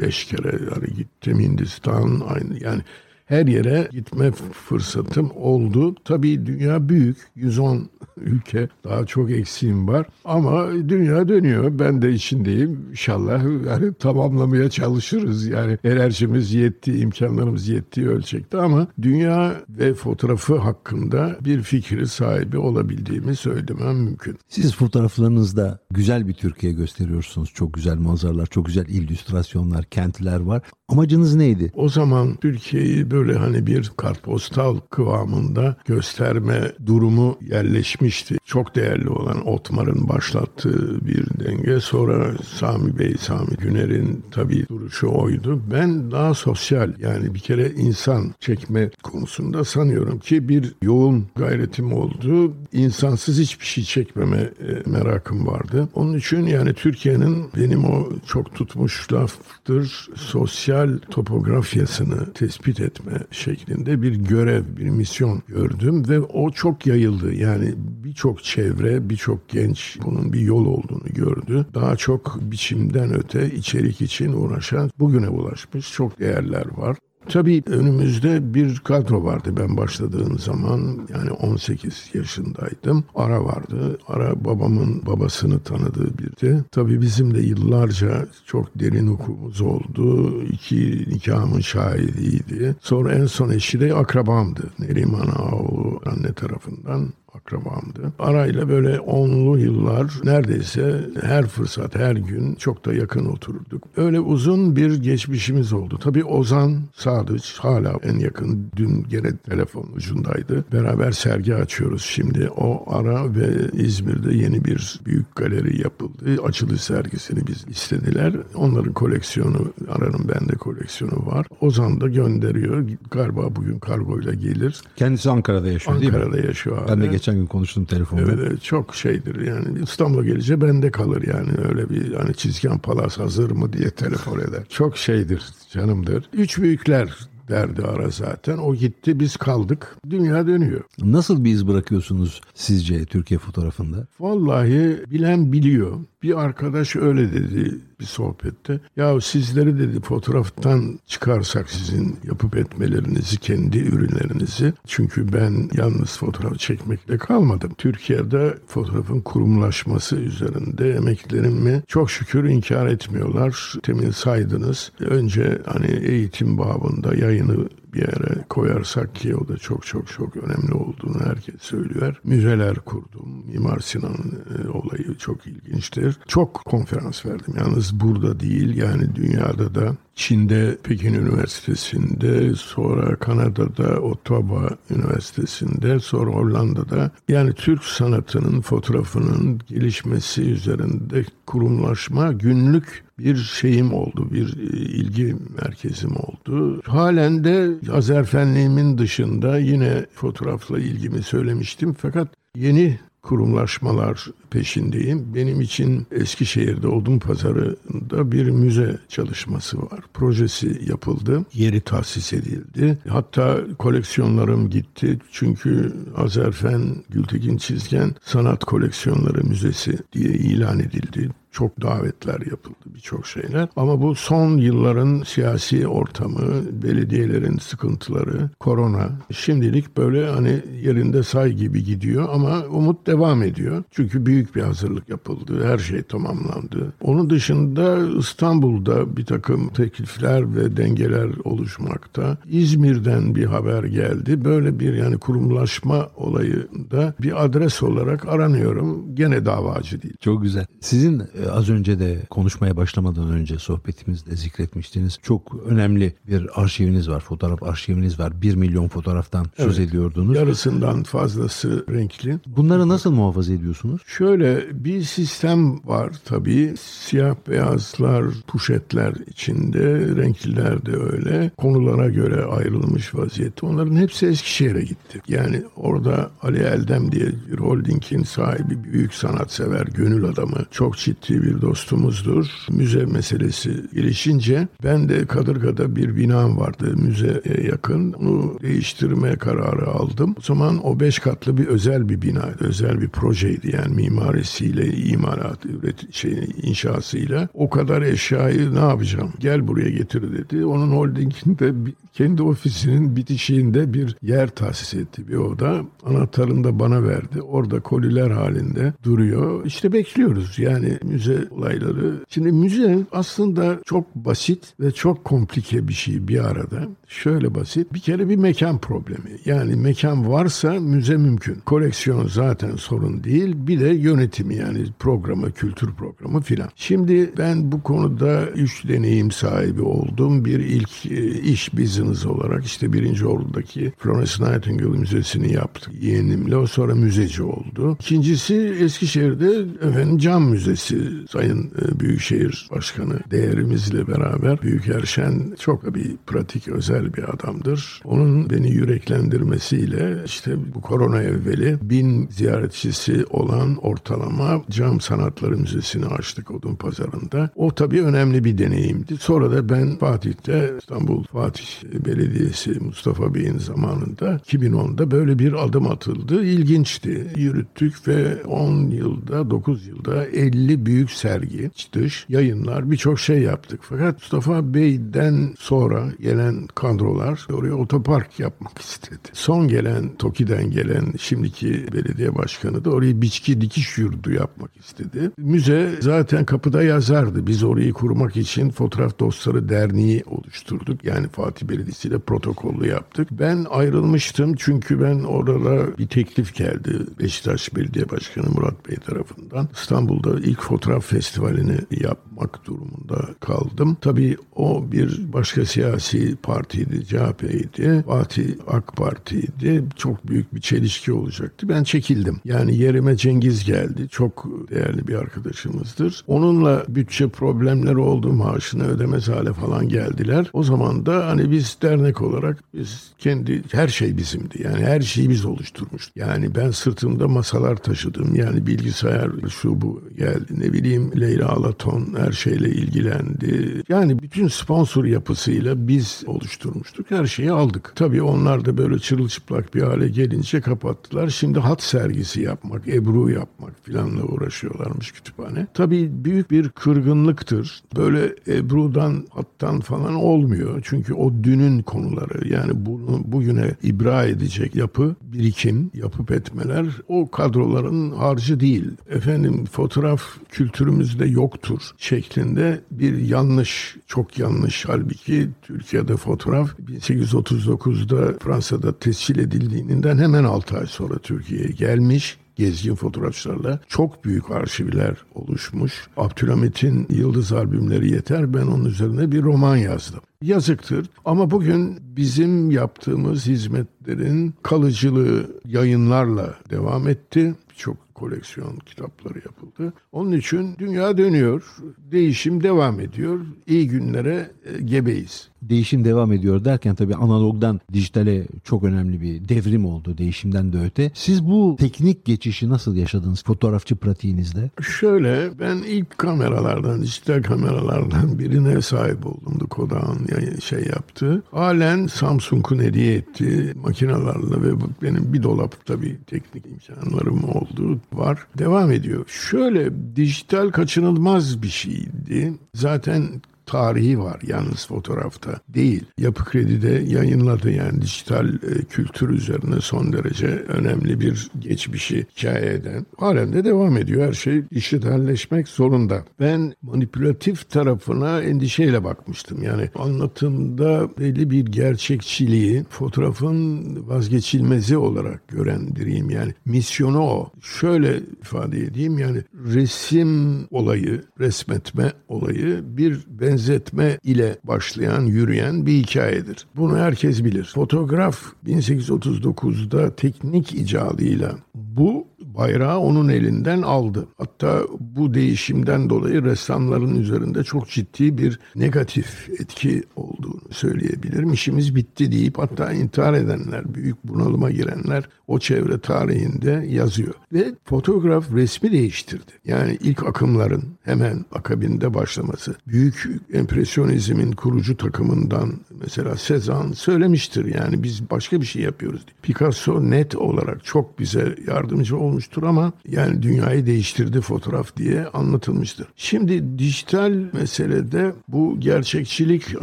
beş 0.00 0.24
kere 0.24 0.52
yani 0.52 0.94
gittim 0.96 1.40
Hindistan 1.40 2.22
aynı 2.28 2.64
yani 2.64 2.82
her 3.30 3.46
yere 3.46 3.88
gitme 3.92 4.30
fırsatım 4.52 5.30
oldu. 5.36 5.94
Tabii 6.04 6.46
dünya 6.46 6.88
büyük. 6.88 7.16
110 7.36 7.90
ülke. 8.16 8.68
Daha 8.84 9.06
çok 9.06 9.30
eksiğim 9.30 9.88
var. 9.88 10.06
Ama 10.24 10.66
dünya 10.88 11.28
dönüyor. 11.28 11.78
Ben 11.78 12.02
de 12.02 12.12
içindeyim. 12.12 12.86
İnşallah 12.90 13.42
yani 13.66 13.94
tamamlamaya 13.94 14.70
çalışırız. 14.70 15.46
Yani 15.46 15.78
enerjimiz 15.84 16.54
yetti, 16.54 16.98
imkanlarımız 16.98 17.68
yettiği 17.68 18.08
ölçekte 18.08 18.58
ama 18.58 18.86
dünya 19.02 19.56
ve 19.68 19.94
fotoğrafı 19.94 20.56
hakkında 20.56 21.36
bir 21.44 21.62
fikri 21.62 22.06
sahibi 22.06 22.58
olabildiğimi 22.58 23.36
söylemem 23.36 23.96
mümkün. 23.96 24.38
Siz 24.48 24.74
fotoğraflarınızda 24.74 25.78
güzel 25.90 26.28
bir 26.28 26.34
Türkiye 26.34 26.72
gösteriyorsunuz. 26.72 27.50
Çok 27.54 27.74
güzel 27.74 27.96
manzaralar, 27.96 28.46
çok 28.46 28.66
güzel 28.66 28.86
illüstrasyonlar, 28.86 29.84
kentler 29.84 30.40
var. 30.40 30.62
Amacınız 30.88 31.34
neydi? 31.34 31.72
O 31.74 31.88
zaman 31.88 32.36
Türkiye'yi 32.36 33.10
böyle 33.10 33.19
böyle 33.20 33.38
hani 33.38 33.66
bir 33.66 33.92
kartpostal 33.96 34.78
kıvamında 34.90 35.76
gösterme 35.84 36.72
durumu 36.86 37.38
yerleşmişti. 37.40 38.36
Çok 38.44 38.74
değerli 38.74 39.08
olan 39.08 39.48
Otmar'ın 39.48 40.08
başlattığı 40.08 41.06
bir 41.06 41.26
denge. 41.40 41.80
Sonra 41.80 42.34
Sami 42.44 42.98
Bey, 42.98 43.14
Sami 43.20 43.56
Güner'in 43.58 44.24
tabii 44.30 44.68
duruşu 44.68 45.08
oydu. 45.08 45.62
Ben 45.72 46.10
daha 46.10 46.34
sosyal 46.34 46.92
yani 46.98 47.34
bir 47.34 47.38
kere 47.38 47.70
insan 47.70 48.34
çekme 48.40 48.90
konusunda 49.02 49.64
sanıyorum 49.64 50.18
ki 50.18 50.48
bir 50.48 50.74
yoğun 50.82 51.26
gayretim 51.36 51.92
oldu. 51.92 52.54
İnsansız 52.72 53.38
hiçbir 53.38 53.66
şey 53.66 53.84
çekmeme 53.84 54.36
e, 54.38 54.90
merakım 54.90 55.46
vardı. 55.46 55.88
Onun 55.94 56.18
için 56.18 56.46
yani 56.46 56.74
Türkiye'nin 56.74 57.50
benim 57.56 57.84
o 57.84 58.08
çok 58.26 58.54
tutmuş 58.54 59.12
laftır 59.12 60.08
sosyal 60.14 60.98
topografyasını 61.10 62.32
tespit 62.32 62.80
etme 62.80 63.09
şeklinde 63.30 64.02
bir 64.02 64.14
görev, 64.16 64.62
bir 64.76 64.90
misyon 64.90 65.42
gördüm 65.48 66.08
ve 66.08 66.20
o 66.20 66.50
çok 66.50 66.86
yayıldı. 66.86 67.34
Yani 67.34 67.74
birçok 67.76 68.44
çevre, 68.44 69.10
birçok 69.10 69.48
genç 69.48 69.98
bunun 70.04 70.32
bir 70.32 70.40
yol 70.40 70.66
olduğunu 70.66 71.04
gördü. 71.14 71.66
Daha 71.74 71.96
çok 71.96 72.38
biçimden 72.40 73.14
öte 73.14 73.50
içerik 73.50 74.00
için 74.00 74.32
uğraşan 74.32 74.90
bugüne 74.98 75.28
ulaşmış 75.28 75.92
çok 75.92 76.20
değerler 76.20 76.66
var. 76.76 76.96
Tabii 77.30 77.62
önümüzde 77.66 78.54
bir 78.54 78.78
kadro 78.78 79.24
vardı 79.24 79.54
ben 79.56 79.76
başladığım 79.76 80.38
zaman 80.38 81.08
yani 81.14 81.30
18 81.30 82.10
yaşındaydım. 82.14 83.04
Ara 83.14 83.44
vardı. 83.44 83.98
Ara 84.08 84.44
babamın 84.44 85.06
babasını 85.06 85.60
tanıdığı 85.60 86.18
birdi. 86.18 86.64
Tabii 86.70 87.00
bizim 87.00 87.34
de 87.34 87.40
yıllarca 87.40 88.28
çok 88.46 88.80
derin 88.80 89.06
hukukumuz 89.06 89.60
oldu. 89.60 90.42
İki 90.42 91.04
nikahımın 91.08 91.60
şahidiydi. 91.60 92.76
Sonra 92.80 93.14
en 93.14 93.26
son 93.26 93.50
eşi 93.50 93.80
de 93.80 93.94
akrabamdı. 93.94 94.62
Neriman 94.78 95.28
Ağoğlu 95.28 96.00
anne 96.06 96.32
tarafından 96.32 97.12
akrabamdı. 97.34 98.12
Arayla 98.18 98.68
böyle 98.68 99.00
onlu 99.00 99.58
yıllar 99.58 100.12
neredeyse 100.24 101.00
her 101.22 101.46
fırsat, 101.46 101.94
her 101.94 102.16
gün 102.16 102.54
çok 102.54 102.84
da 102.84 102.94
yakın 102.94 103.26
otururduk. 103.26 103.84
Öyle 103.96 104.20
uzun 104.20 104.76
bir 104.76 105.02
geçmişimiz 105.02 105.72
oldu. 105.72 105.98
Tabii 106.02 106.24
Ozan 106.24 106.78
Sadıç 106.94 107.58
hala 107.58 107.92
en 108.02 108.18
yakın. 108.18 108.70
Dün 108.76 109.06
gene 109.08 109.36
telefon 109.36 109.86
ucundaydı. 109.96 110.64
Beraber 110.72 111.12
sergi 111.12 111.54
açıyoruz 111.54 112.02
şimdi. 112.02 112.50
O 112.56 112.94
ara 112.94 113.34
ve 113.34 113.48
İzmir'de 113.72 114.34
yeni 114.34 114.64
bir 114.64 115.00
büyük 115.06 115.36
galeri 115.36 115.82
yapıldı. 115.82 116.42
Açılış 116.44 116.80
sergisini 116.80 117.46
biz 117.46 117.64
istediler. 117.68 118.34
Onların 118.54 118.92
koleksiyonu, 118.92 119.72
aranın 119.88 120.28
bende 120.28 120.52
koleksiyonu 120.56 121.26
var. 121.26 121.46
Ozan 121.60 122.00
da 122.00 122.08
gönderiyor. 122.08 122.84
Galiba 123.10 123.56
bugün 123.56 123.78
kargoyla 123.78 124.34
gelir. 124.34 124.82
Kendisi 124.96 125.30
Ankara'da 125.30 125.68
yaşıyor 125.68 125.96
Ankara'da 125.96 126.12
değil 126.12 126.24
mi? 126.24 126.28
Ankara'da 126.28 126.48
yaşıyor. 126.48 126.78
Ben 126.88 127.02
de 127.02 127.06
geçen 127.20 127.34
gün 127.34 127.46
konuştum 127.46 127.84
telefonda. 127.84 128.32
Evet, 128.32 128.62
çok 128.62 128.94
şeydir 128.94 129.46
yani 129.46 129.78
İstanbul'a 129.82 130.24
gelince 130.24 130.60
bende 130.60 130.90
kalır 130.90 131.22
yani 131.22 131.50
öyle 131.68 131.90
bir 131.90 132.12
hani 132.14 132.34
çizgen 132.34 132.78
palas 132.78 133.18
hazır 133.18 133.50
mı 133.50 133.72
diye 133.72 133.90
telefon 133.90 134.40
eder. 134.40 134.62
Çok 134.68 134.96
şeydir 134.96 135.42
canımdır. 135.72 136.24
Üç 136.32 136.58
büyükler 136.58 137.18
derdi 137.48 137.82
ara 137.82 138.10
zaten. 138.10 138.58
O 138.58 138.74
gitti 138.74 139.20
biz 139.20 139.36
kaldık. 139.36 139.96
Dünya 140.10 140.46
dönüyor. 140.46 140.80
Nasıl 141.02 141.44
bir 141.44 141.50
iz 141.50 141.68
bırakıyorsunuz 141.68 142.40
sizce 142.54 143.04
Türkiye 143.04 143.38
fotoğrafında? 143.38 144.06
Vallahi 144.20 145.00
bilen 145.10 145.52
biliyor. 145.52 145.96
Bir 146.22 146.40
arkadaş 146.40 146.96
öyle 146.96 147.32
dedi 147.32 147.78
bir 148.00 148.04
sohbette. 148.04 148.80
Ya 148.96 149.20
sizleri 149.20 149.78
dedi 149.78 150.00
fotoğraftan 150.00 150.98
çıkarsak 151.06 151.70
sizin 151.70 152.18
yapıp 152.24 152.56
etmelerinizi, 152.56 153.36
kendi 153.36 153.78
ürünlerinizi. 153.78 154.72
Çünkü 154.86 155.32
ben 155.32 155.70
yalnız 155.74 156.18
fotoğraf 156.18 156.58
çekmekle 156.58 157.18
kalmadım. 157.18 157.72
Türkiye'de 157.78 158.58
fotoğrafın 158.66 159.20
kurumlaşması 159.20 160.16
üzerinde 160.16 160.94
emeklerimi 160.94 161.82
çok 161.88 162.10
şükür 162.10 162.44
inkar 162.44 162.86
etmiyorlar. 162.86 163.74
Temin 163.82 164.10
saydınız. 164.10 164.92
Önce 165.00 165.62
hani 165.66 165.90
eğitim 165.90 166.58
babında 166.58 167.14
yayını 167.14 167.68
bir 167.94 168.00
yere 168.00 168.44
koyarsak 168.48 169.14
ki 169.14 169.36
o 169.36 169.48
da 169.48 169.56
çok 169.56 169.86
çok 169.86 170.08
çok 170.08 170.36
önemli 170.36 170.74
olduğunu 170.74 171.20
herkes 171.24 171.54
söylüyor. 171.60 172.20
Müzeler 172.24 172.74
kurdum. 172.74 173.39
Mimar 173.52 173.78
Sinan 173.78 174.16
e, 174.58 174.68
olayı 174.68 175.14
çok 175.18 175.46
ilginçtir. 175.46 176.18
Çok 176.28 176.54
konferans 176.54 177.26
verdim. 177.26 177.54
Yalnız 177.58 178.00
burada 178.00 178.40
değil 178.40 178.76
yani 178.76 179.14
dünyada 179.14 179.74
da 179.74 179.96
Çin'de 180.14 180.78
Pekin 180.82 181.14
Üniversitesi'nde, 181.14 182.54
sonra 182.54 183.16
Kanada'da 183.16 184.00
Ottawa 184.00 184.76
Üniversitesi'nde, 184.90 186.00
sonra 186.00 186.30
Hollanda'da. 186.30 187.10
Yani 187.28 187.52
Türk 187.54 187.84
sanatının 187.84 188.60
fotoğrafının 188.60 189.60
gelişmesi 189.66 190.42
üzerinde 190.42 191.24
kurumlaşma 191.46 192.32
günlük 192.32 193.04
bir 193.18 193.36
şeyim 193.36 193.94
oldu, 193.94 194.28
bir 194.30 194.56
e, 194.56 194.76
ilgi 194.76 195.36
merkezim 195.62 196.16
oldu. 196.16 196.80
Halen 196.84 197.44
de 197.44 197.70
Azerfenliğimin 197.92 198.98
dışında 198.98 199.58
yine 199.58 200.06
fotoğrafla 200.14 200.78
ilgimi 200.78 201.22
söylemiştim 201.22 201.96
fakat 201.98 202.28
yeni 202.56 202.98
kurumlaşmalar 203.22 204.26
peşindeyim. 204.50 205.34
Benim 205.34 205.60
için 205.60 206.06
Eskişehir'de 206.12 206.88
Odun 206.88 207.18
Pazarı'nda 207.18 208.32
bir 208.32 208.50
müze 208.50 208.98
çalışması 209.08 209.82
var. 209.82 210.00
Projesi 210.14 210.80
yapıldı. 210.88 211.44
Yeri 211.54 211.80
tahsis 211.80 212.32
edildi. 212.32 212.98
Hatta 213.08 213.58
koleksiyonlarım 213.78 214.70
gitti. 214.70 215.18
Çünkü 215.32 215.92
Azerfen 216.16 216.96
Gültekin 217.10 217.56
Çizgen 217.56 218.14
Sanat 218.24 218.64
Koleksiyonları 218.64 219.44
Müzesi 219.44 219.98
diye 220.12 220.30
ilan 220.30 220.78
edildi 220.80 221.30
çok 221.60 221.82
davetler 221.82 222.40
yapıldı, 222.50 222.76
birçok 222.86 223.26
şeyler. 223.26 223.68
Ama 223.76 224.02
bu 224.02 224.14
son 224.14 224.58
yılların 224.58 225.22
siyasi 225.26 225.88
ortamı, 225.88 226.42
belediyelerin 226.82 227.58
sıkıntıları, 227.58 228.50
korona 228.60 229.10
şimdilik 229.32 229.96
böyle 229.96 230.30
hani 230.30 230.62
yerinde 230.82 231.22
say 231.22 231.52
gibi 231.52 231.84
gidiyor 231.84 232.28
ama 232.32 232.64
umut 232.64 233.06
devam 233.06 233.42
ediyor. 233.42 233.82
Çünkü 233.90 234.26
büyük 234.26 234.56
bir 234.56 234.62
hazırlık 234.62 235.08
yapıldı, 235.08 235.66
her 235.66 235.78
şey 235.78 236.02
tamamlandı. 236.02 236.92
Onun 237.00 237.30
dışında 237.30 238.18
İstanbul'da 238.18 239.16
bir 239.16 239.24
takım 239.24 239.68
teklifler 239.68 240.56
ve 240.56 240.76
dengeler 240.76 241.30
oluşmakta. 241.44 242.38
İzmir'den 242.48 243.34
bir 243.34 243.44
haber 243.44 243.84
geldi. 243.84 244.44
Böyle 244.44 244.78
bir 244.80 244.94
yani 244.94 245.18
kurumlaşma 245.18 246.08
olayında 246.16 247.14
bir 247.22 247.44
adres 247.44 247.82
olarak 247.82 248.28
aranıyorum. 248.28 249.14
Gene 249.14 249.46
davacı 249.46 250.02
değil. 250.02 250.14
Çok 250.20 250.42
güzel. 250.42 250.66
Sizin 250.80 251.22
az 251.50 251.70
önce 251.70 251.98
de 251.98 252.22
konuşmaya 252.30 252.76
başlamadan 252.76 253.30
önce 253.30 253.58
sohbetimizde 253.58 254.36
zikretmiştiniz. 254.36 255.18
Çok 255.22 255.56
önemli 255.66 256.14
bir 256.28 256.60
arşiviniz 256.62 257.08
var, 257.08 257.20
fotoğraf 257.20 257.62
arşiviniz 257.62 258.18
var. 258.20 258.42
Bir 258.42 258.54
milyon 258.54 258.88
fotoğraftan 258.88 259.46
söz 259.56 259.78
Evet. 259.78 259.88
ediyordunuz. 259.88 260.36
Yarısından 260.36 261.02
fazlası 261.02 261.84
renkli. 261.90 262.38
Bunları 262.46 262.88
nasıl 262.88 263.10
muhafaza 263.10 263.52
ediyorsunuz? 263.52 264.02
Şöyle 264.06 264.64
bir 264.84 265.02
sistem 265.02 265.86
var 265.86 266.10
tabii. 266.24 266.74
Siyah 266.80 267.34
beyazlar, 267.48 268.24
puşetler 268.46 269.14
içinde, 269.26 269.84
renkliler 270.16 270.86
de 270.86 270.92
öyle. 270.96 271.50
Konulara 271.56 272.08
göre 272.08 272.44
ayrılmış 272.44 273.14
vaziyette. 273.14 273.66
Onların 273.66 273.96
hepsi 273.96 274.26
Eskişehir'e 274.26 274.80
gitti. 274.82 275.20
Yani 275.28 275.62
orada 275.76 276.30
Ali 276.42 276.58
Eldem 276.58 277.12
diye 277.12 277.26
bir 277.52 277.58
holdingin 277.58 278.22
sahibi, 278.22 278.84
büyük 278.84 279.14
sanatsever, 279.14 279.86
gönül 279.86 280.24
adamı, 280.24 280.56
çok 280.70 280.96
ciddi 280.98 281.29
bir 281.30 281.60
dostumuzdur. 281.60 282.46
Müze 282.70 283.04
meselesi 283.04 283.70
gelişince 283.94 284.68
ben 284.84 285.08
de 285.08 285.26
Kadırga'da 285.26 285.96
bir 285.96 286.16
binam 286.16 286.56
vardı 286.56 286.94
müzeye 286.96 287.66
yakın. 287.66 288.12
Onu 288.12 288.58
değiştirme 288.62 289.36
kararı 289.36 289.86
aldım. 289.86 290.34
O 290.38 290.42
zaman 290.42 290.86
o 290.86 291.00
beş 291.00 291.18
katlı 291.18 291.56
bir 291.56 291.66
özel 291.66 292.08
bir 292.08 292.22
bina, 292.22 292.48
özel 292.60 293.00
bir 293.00 293.08
projeydi 293.08 293.76
yani 293.76 293.94
mimarisiyle, 293.94 294.86
imalat, 294.86 295.66
üret 295.66 296.14
şey, 296.14 296.48
inşasıyla. 296.62 297.48
O 297.54 297.70
kadar 297.70 298.02
eşyayı 298.02 298.74
ne 298.74 298.78
yapacağım? 298.78 299.32
Gel 299.40 299.68
buraya 299.68 299.90
getir 299.90 300.22
dedi. 300.32 300.64
Onun 300.64 300.90
holdinginde 300.90 301.74
kendi 302.12 302.42
ofisinin 302.42 303.16
bitişiğinde 303.16 303.94
bir 303.94 304.16
yer 304.22 304.48
tahsis 304.48 304.94
etti 304.94 305.28
bir 305.28 305.36
oda. 305.36 305.80
Anahtarını 306.04 306.64
da 306.64 306.78
bana 306.78 307.02
verdi. 307.04 307.42
Orada 307.42 307.80
koliler 307.80 308.30
halinde 308.30 308.92
duruyor. 309.04 309.66
İşte 309.66 309.92
bekliyoruz 309.92 310.58
yani 310.58 310.98
müze 311.20 311.48
olayları. 311.50 312.14
Şimdi 312.28 312.52
müze 312.52 312.98
aslında 313.12 313.78
çok 313.84 314.14
basit 314.14 314.74
ve 314.80 314.90
çok 314.90 315.24
komplike 315.24 315.88
bir 315.88 315.92
şey 315.92 316.28
bir 316.28 316.44
arada. 316.44 316.88
Şöyle 317.10 317.54
basit. 317.54 317.94
Bir 317.94 318.00
kere 318.00 318.28
bir 318.28 318.36
mekan 318.36 318.78
problemi. 318.78 319.30
Yani 319.44 319.76
mekan 319.76 320.30
varsa 320.30 320.72
müze 320.72 321.16
mümkün. 321.16 321.54
Koleksiyon 321.54 322.26
zaten 322.26 322.76
sorun 322.76 323.24
değil. 323.24 323.54
Bir 323.56 323.80
de 323.80 323.88
yönetimi 323.88 324.56
yani 324.56 324.84
programı, 324.98 325.52
kültür 325.52 325.92
programı 325.94 326.40
filan. 326.40 326.68
Şimdi 326.76 327.32
ben 327.38 327.72
bu 327.72 327.82
konuda 327.82 328.46
üç 328.46 328.88
deneyim 328.88 329.30
sahibi 329.30 329.82
oldum. 329.82 330.44
Bir 330.44 330.58
ilk 330.58 331.06
e, 331.06 331.40
iş 331.40 331.78
business 331.78 332.26
olarak 332.26 332.64
işte 332.64 332.92
birinci 332.92 333.26
Ordu'daki 333.26 333.92
Florence 333.98 334.44
Nightingale 334.44 334.98
Müzesi'ni 334.98 335.52
yaptık 335.52 335.94
yeğenimle. 336.02 336.56
O 336.56 336.66
sonra 336.66 336.94
müzeci 336.94 337.42
oldu. 337.42 337.96
İkincisi 338.00 338.76
Eskişehir'de 338.80 339.48
efendim 339.88 340.18
Cam 340.18 340.50
Müzesi 340.50 341.10
Sayın 341.30 341.70
e, 341.82 342.00
Büyükşehir 342.00 342.68
Başkanı 342.70 343.20
değerimizle 343.30 344.06
beraber 344.06 344.62
Büyük 344.62 344.88
Erşen 344.88 345.54
çok 345.60 345.94
bir 345.94 346.16
pratik 346.26 346.68
özel 346.68 346.99
bir 347.14 347.34
adamdır. 347.34 348.00
Onun 348.04 348.50
beni 348.50 348.70
yüreklendirmesiyle 348.70 350.22
işte 350.24 350.52
bu 350.74 350.80
korona 350.80 351.22
evveli 351.22 351.78
bin 351.82 352.28
ziyaretçisi 352.28 353.24
olan 353.30 353.76
ortalama 353.76 354.62
Cam 354.70 355.00
Sanatları 355.00 355.56
Müzesi'ni 355.56 356.06
açtık 356.06 356.50
Odun 356.50 356.74
Pazarı'nda. 356.74 357.50
O 357.56 357.74
tabii 357.74 358.02
önemli 358.02 358.44
bir 358.44 358.58
deneyimdi. 358.58 359.16
Sonra 359.16 359.50
da 359.50 359.68
ben 359.68 359.96
Fatih'te 359.96 360.74
İstanbul 360.78 361.24
Fatih 361.24 361.66
Belediyesi 362.06 362.80
Mustafa 362.80 363.34
Bey'in 363.34 363.58
zamanında 363.58 364.40
2010'da 364.46 365.10
böyle 365.10 365.38
bir 365.38 365.64
adım 365.64 365.86
atıldı. 365.86 366.44
İlginçti. 366.44 367.26
Yürüttük 367.36 368.08
ve 368.08 368.42
10 368.44 368.90
yılda 368.90 369.50
9 369.50 369.86
yılda 369.86 370.26
50 370.26 370.86
büyük 370.86 371.10
sergi, 371.10 371.70
dış 371.92 372.26
yayınlar 372.28 372.90
birçok 372.90 373.20
şey 373.20 373.38
yaptık. 373.38 373.80
Fakat 373.82 374.14
Mustafa 374.14 374.74
Bey'den 374.74 375.54
sonra 375.58 376.04
gelen 376.20 376.66
kadrolar 376.90 377.46
oraya 377.52 377.74
otopark 377.74 378.40
yapmak 378.40 378.78
istedi. 378.78 379.18
Son 379.32 379.68
gelen 379.68 380.16
TOKİ'den 380.16 380.70
gelen 380.70 381.12
şimdiki 381.18 381.86
belediye 381.92 382.34
başkanı 382.34 382.84
da 382.84 382.90
orayı 382.90 383.22
biçki 383.22 383.60
dikiş 383.60 383.98
yurdu 383.98 384.32
yapmak 384.32 384.76
istedi. 384.76 385.30
Müze 385.38 385.94
zaten 386.00 386.44
kapıda 386.44 386.82
yazardı. 386.82 387.46
Biz 387.46 387.62
orayı 387.62 387.92
kurmak 387.92 388.36
için 388.36 388.70
Fotoğraf 388.70 389.18
Dostları 389.18 389.68
Derneği 389.68 390.24
oluşturduk. 390.26 391.04
Yani 391.04 391.28
Fatih 391.28 391.68
Belediyesi 391.68 392.08
ile 392.08 392.18
protokollü 392.18 392.88
yaptık. 392.88 393.28
Ben 393.30 393.66
ayrılmıştım 393.70 394.54
çünkü 394.58 395.02
ben 395.02 395.24
orada 395.24 395.98
bir 395.98 396.08
teklif 396.08 396.54
geldi. 396.54 396.92
Beşiktaş 397.20 397.76
Belediye 397.76 398.10
Başkanı 398.10 398.46
Murat 398.54 398.88
Bey 398.88 398.96
tarafından. 398.96 399.68
İstanbul'da 399.74 400.40
ilk 400.40 400.60
fotoğraf 400.60 401.06
festivalini 401.06 401.78
yapmak 401.90 402.66
durumunda 402.66 403.34
kaldım. 403.40 403.96
Tabii 404.00 404.36
o 404.54 404.92
bir 404.92 405.32
başka 405.32 405.64
siyasi 405.64 406.36
partiydi, 406.80 407.06
CHP'ydi. 407.06 408.02
Fatih 408.06 408.54
AK 408.66 408.96
Parti'ydi. 408.96 409.84
Çok 409.96 410.28
büyük 410.28 410.54
bir 410.54 410.60
çelişki 410.60 411.12
olacaktı. 411.12 411.68
Ben 411.68 411.84
çekildim. 411.84 412.40
Yani 412.44 412.76
yerime 412.76 413.16
Cengiz 413.16 413.64
geldi. 413.64 414.08
Çok 414.08 414.46
değerli 414.70 415.08
bir 415.08 415.14
arkadaşımızdır. 415.14 416.24
Onunla 416.26 416.84
bütçe 416.88 417.28
problemleri 417.28 417.98
oldu. 417.98 418.32
Maaşını 418.32 418.86
ödemez 418.88 419.28
hale 419.28 419.52
falan 419.52 419.88
geldiler. 419.88 420.50
O 420.52 420.62
zaman 420.62 421.06
da 421.06 421.26
hani 421.26 421.50
biz 421.50 421.78
dernek 421.82 422.22
olarak 422.22 422.58
biz 422.74 423.12
kendi 423.18 423.62
her 423.72 423.88
şey 423.88 424.16
bizimdi. 424.16 424.62
Yani 424.62 424.84
her 424.84 425.00
şeyi 425.00 425.30
biz 425.30 425.44
oluşturmuştuk. 425.44 426.16
Yani 426.16 426.54
ben 426.54 426.70
sırtımda 426.70 427.28
masalar 427.28 427.76
taşıdım. 427.76 428.34
Yani 428.34 428.66
bilgisayar 428.66 429.30
şu 429.60 429.80
bu 429.80 430.02
geldi. 430.18 430.54
Ne 430.58 430.72
bileyim 430.72 431.20
Leyla 431.20 431.48
Alaton 431.48 432.14
her 432.16 432.32
şeyle 432.32 432.68
ilgilendi. 432.68 433.82
Yani 433.88 434.18
bütün 434.18 434.48
sponsor 434.48 435.04
yapısıyla 435.04 435.88
biz 435.88 436.24
oluşturmuştuk. 436.70 437.10
Her 437.10 437.26
şeyi 437.26 437.52
aldık. 437.52 437.92
Tabii 437.94 438.22
onlar 438.22 438.64
da 438.64 438.76
böyle 438.78 438.98
çırılçıplak 438.98 439.74
bir 439.74 439.82
hale 439.82 440.08
gelince 440.08 440.60
kapattılar. 440.60 441.28
Şimdi 441.28 441.58
hat 441.58 441.82
sergisi 441.82 442.40
yapmak, 442.40 442.88
Ebru 442.88 443.30
yapmak 443.30 443.72
filanla 443.82 444.22
uğraşıyorlarmış 444.22 445.12
kütüphane. 445.12 445.66
Tabii 445.74 446.10
büyük 446.24 446.50
bir 446.50 446.68
kırgınlıktır. 446.68 447.82
Böyle 447.96 448.34
Ebru'dan 448.48 449.26
hattan 449.30 449.80
falan 449.80 450.14
olmuyor. 450.14 450.80
Çünkü 450.84 451.14
o 451.14 451.32
dünün 451.42 451.82
konuları 451.82 452.48
yani 452.48 452.72
bunu 452.74 453.22
bugüne 453.24 453.74
ibra 453.82 454.24
edecek 454.24 454.74
yapı, 454.74 455.16
birikim, 455.22 455.90
yapıp 455.94 456.30
etmeler 456.30 456.86
o 457.08 457.30
kadroların 457.30 458.10
harcı 458.10 458.60
değil. 458.60 458.90
Efendim 459.10 459.64
fotoğraf 459.64 460.22
kültürümüzde 460.48 461.26
yoktur 461.26 461.80
şeklinde 461.98 462.80
bir 462.90 463.18
yanlış, 463.18 463.96
çok 464.06 464.38
yanlış. 464.38 464.84
Halbuki 464.88 465.48
Türkiye'de 465.62 466.16
fotoğraf 466.16 466.59
1839'da 466.62 468.38
Fransa'da 468.38 468.98
tescil 468.98 469.38
edildiğinden 469.38 470.18
hemen 470.18 470.44
6 470.44 470.78
ay 470.78 470.86
sonra 470.86 471.18
Türkiye'ye 471.18 471.68
gelmiş 471.68 472.38
gezgin 472.60 472.94
fotoğrafçılarla 472.94 473.80
çok 473.88 474.24
büyük 474.24 474.50
arşivler 474.50 475.16
oluşmuş. 475.34 476.08
Abdülhamit'in 476.16 477.06
Yıldız 477.10 477.52
albümleri 477.52 478.12
yeter 478.12 478.54
ben 478.54 478.66
onun 478.66 478.84
üzerine 478.84 479.32
bir 479.32 479.42
roman 479.42 479.76
yazdım. 479.76 480.20
Yazıktır 480.42 481.06
ama 481.24 481.50
bugün 481.50 481.98
bizim 482.02 482.70
yaptığımız 482.70 483.46
hizmetlerin 483.46 484.54
kalıcılığı 484.62 485.60
yayınlarla 485.64 486.54
devam 486.70 487.08
etti. 487.08 487.54
Çok 487.76 488.14
koleksiyon 488.14 488.76
kitapları 488.76 489.38
yapıldı. 489.38 489.92
Onun 490.12 490.32
için 490.32 490.76
dünya 490.78 491.18
dönüyor, 491.18 491.76
değişim 492.12 492.62
devam 492.62 493.00
ediyor. 493.00 493.40
İyi 493.66 493.88
günlere 493.88 494.50
e, 494.64 494.82
gebeyiz. 494.82 495.49
Değişim 495.62 496.04
devam 496.04 496.32
ediyor 496.32 496.64
derken 496.64 496.94
tabii 496.94 497.14
analogdan 497.14 497.80
dijitale 497.92 498.46
çok 498.64 498.84
önemli 498.84 499.20
bir 499.20 499.48
devrim 499.48 499.86
oldu 499.86 500.18
değişimden 500.18 500.72
de 500.72 500.78
öte. 500.78 501.10
Siz 501.14 501.46
bu 501.46 501.76
teknik 501.80 502.24
geçişi 502.24 502.68
nasıl 502.68 502.96
yaşadınız 502.96 503.44
fotoğrafçı 503.44 503.96
pratiğinizde? 503.96 504.70
Şöyle 504.82 505.58
ben 505.58 505.76
ilk 505.76 506.18
kameralardan, 506.18 507.02
dijital 507.02 507.42
kameralardan 507.42 508.38
birine 508.38 508.82
sahip 508.82 509.26
oldum. 509.26 509.58
Kodak'ın 509.70 510.26
şey 510.60 510.84
yaptı. 510.84 511.42
Halen 511.50 512.06
Samsung'un 512.06 512.78
hediye 512.78 513.14
ettiği 513.14 513.74
makinalarla 513.74 514.62
ve 514.62 514.72
benim 515.02 515.32
bir 515.32 515.42
dolap 515.42 515.86
tabii 515.86 516.18
teknik 516.26 516.66
imkanlarım 516.66 517.44
oldu 517.44 518.00
var. 518.12 518.46
Devam 518.58 518.92
ediyor. 518.92 519.24
Şöyle 519.28 519.90
dijital 520.16 520.70
kaçınılmaz 520.70 521.62
bir 521.62 521.68
şeydi. 521.68 522.52
Zaten 522.74 523.22
tarihi 523.70 524.18
var 524.18 524.40
yalnız 524.46 524.86
fotoğrafta 524.86 525.60
değil. 525.68 526.04
Yapı 526.18 526.44
Kredi'de 526.44 527.04
yayınladı 527.14 527.70
yani 527.70 528.02
dijital 528.02 528.48
e, 528.48 528.84
kültür 528.90 529.28
üzerine 529.28 529.80
son 529.80 530.12
derece 530.12 530.46
önemli 530.46 531.20
bir 531.20 531.50
geçmişi 531.58 532.26
hikaye 532.36 532.72
eden. 532.72 533.06
Halen 533.16 533.52
de 533.52 533.64
devam 533.64 533.96
ediyor. 533.96 534.26
Her 534.26 534.32
şey 534.32 534.70
dijitalleşmek 534.70 535.68
zorunda. 535.68 536.24
Ben 536.40 536.74
manipülatif 536.82 537.70
tarafına 537.70 538.40
endişeyle 538.40 539.04
bakmıştım. 539.04 539.62
Yani 539.62 539.90
anlatımda 539.94 541.08
belli 541.18 541.50
bir 541.50 541.66
gerçekçiliği 541.66 542.84
fotoğrafın 542.90 543.86
vazgeçilmezi 544.08 544.96
olarak 544.96 545.48
gören 545.48 545.96
biriyim. 545.96 546.30
Yani 546.30 546.54
misyonu 546.64 547.20
o. 547.20 547.50
Şöyle 547.60 548.20
ifade 548.42 548.80
edeyim 548.80 549.18
yani 549.18 549.42
resim 549.54 550.64
olayı, 550.70 551.22
resmetme 551.40 552.12
olayı 552.28 552.80
bir 552.84 553.20
benzer 553.28 553.59
benzetme 553.60 554.18
ile 554.24 554.56
başlayan, 554.64 555.22
yürüyen 555.22 555.86
bir 555.86 555.92
hikayedir. 555.92 556.66
Bunu 556.76 556.98
herkes 556.98 557.44
bilir. 557.44 557.70
Fotoğraf 557.74 558.38
1839'da 558.66 560.16
teknik 560.16 560.74
icadıyla 560.74 561.54
bu 561.74 562.26
bayrağı 562.54 562.98
onun 562.98 563.28
elinden 563.28 563.82
aldı. 563.82 564.26
Hatta 564.38 564.82
bu 565.00 565.34
değişimden 565.34 566.10
dolayı 566.10 566.44
ressamların 566.44 567.20
üzerinde 567.20 567.64
çok 567.64 567.88
ciddi 567.88 568.38
bir 568.38 568.60
negatif 568.76 569.48
etki 569.60 570.02
olduğunu 570.16 570.60
söyleyebilirim. 570.70 571.52
İşimiz 571.52 571.94
bitti 571.94 572.32
deyip 572.32 572.58
hatta 572.58 572.92
intihar 572.92 573.34
edenler, 573.34 573.94
büyük 573.94 574.24
bunalıma 574.24 574.70
girenler 574.70 575.24
o 575.50 575.58
çevre 575.58 575.98
tarihinde 575.98 576.86
yazıyor. 576.88 577.34
Ve 577.52 577.64
fotoğraf 577.84 578.52
resmi 578.52 578.92
değiştirdi. 578.92 579.52
Yani 579.64 579.98
ilk 580.00 580.26
akımların 580.26 580.84
hemen 581.02 581.44
akabinde 581.52 582.14
başlaması. 582.14 582.74
Büyük 582.86 583.28
empresyonizmin 583.52 584.52
kurucu 584.52 584.96
takımından 584.96 585.72
mesela 586.02 586.36
Sezan 586.36 586.92
söylemiştir. 586.92 587.74
Yani 587.74 588.02
biz 588.02 588.30
başka 588.30 588.60
bir 588.60 588.66
şey 588.66 588.82
yapıyoruz. 588.82 589.26
Picasso 589.42 590.10
net 590.10 590.36
olarak 590.36 590.84
çok 590.84 591.18
bize 591.18 591.56
yardımcı 591.66 592.16
olmuştur 592.40 592.62
ama 592.62 592.92
yani 593.08 593.42
dünyayı 593.42 593.86
değiştirdi 593.86 594.40
fotoğraf 594.40 594.96
diye 594.96 595.26
anlatılmıştır. 595.26 596.06
Şimdi 596.16 596.78
dijital 596.78 597.32
meselede 597.52 598.32
bu 598.48 598.76
gerçekçilik 598.80 599.82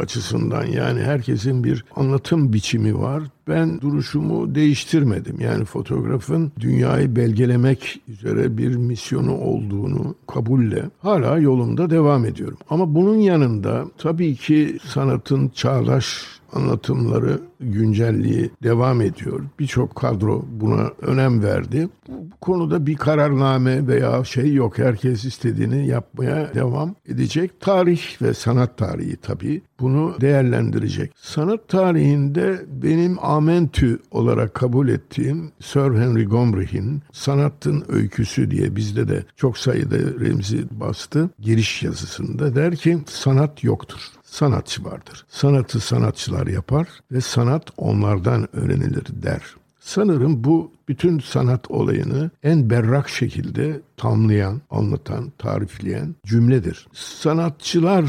açısından 0.00 0.66
yani 0.66 1.00
herkesin 1.02 1.64
bir 1.64 1.84
anlatım 1.96 2.52
biçimi 2.52 2.98
var 2.98 3.22
ben 3.48 3.80
duruşumu 3.80 4.54
değiştirmedim. 4.54 5.40
Yani 5.40 5.64
fotoğrafın 5.64 6.52
dünyayı 6.60 7.16
belgelemek 7.16 8.00
üzere 8.08 8.58
bir 8.58 8.76
misyonu 8.76 9.38
olduğunu 9.38 10.14
kabulle 10.26 10.90
hala 11.02 11.38
yolumda 11.38 11.90
devam 11.90 12.24
ediyorum. 12.24 12.58
Ama 12.70 12.94
bunun 12.94 13.16
yanında 13.16 13.84
tabii 13.98 14.34
ki 14.34 14.78
sanatın 14.84 15.48
çağdaş 15.48 16.38
anlatımları 16.52 17.40
güncelliği 17.60 18.50
devam 18.62 19.00
ediyor. 19.00 19.40
Birçok 19.58 19.96
kadro 19.96 20.44
buna 20.50 20.90
önem 21.02 21.42
verdi. 21.42 21.88
Bu 22.08 22.30
konuda 22.40 22.86
bir 22.86 22.96
kararname 22.96 23.86
veya 23.86 24.24
şey 24.24 24.54
yok. 24.54 24.78
Herkes 24.78 25.24
istediğini 25.24 25.86
yapmaya 25.86 26.54
devam 26.54 26.94
edecek. 27.08 27.60
Tarih 27.60 28.22
ve 28.22 28.34
sanat 28.34 28.78
tarihi 28.78 29.16
tabii 29.16 29.62
bunu 29.80 30.16
değerlendirecek. 30.20 31.12
Sanat 31.16 31.68
tarihinde 31.68 32.64
benim 32.68 33.24
amentü 33.24 33.98
olarak 34.10 34.54
kabul 34.54 34.88
ettiğim 34.88 35.52
Sir 35.60 35.80
Henry 35.80 36.24
Gombrich'in 36.24 37.02
Sanatın 37.12 37.84
Öyküsü 37.88 38.50
diye 38.50 38.76
bizde 38.76 39.08
de 39.08 39.24
çok 39.36 39.58
sayıda 39.58 39.96
remzi 39.96 40.64
bastı. 40.70 41.30
Giriş 41.40 41.82
yazısında 41.82 42.54
der 42.54 42.76
ki 42.76 42.98
sanat 43.06 43.64
yoktur 43.64 44.00
sanatçı 44.30 44.84
vardır. 44.84 45.24
Sanatı 45.28 45.80
sanatçılar 45.80 46.46
yapar 46.46 46.88
ve 47.12 47.20
sanat 47.20 47.62
onlardan 47.76 48.56
öğrenilir 48.56 49.06
der. 49.10 49.42
Sanırım 49.80 50.44
bu 50.44 50.72
bütün 50.88 51.18
sanat 51.18 51.70
olayını 51.70 52.30
en 52.42 52.70
berrak 52.70 53.08
şekilde 53.08 53.80
tamlayan, 53.96 54.60
anlatan, 54.70 55.32
tarifleyen 55.38 56.14
cümledir. 56.26 56.86
Sanatçılar 56.92 58.04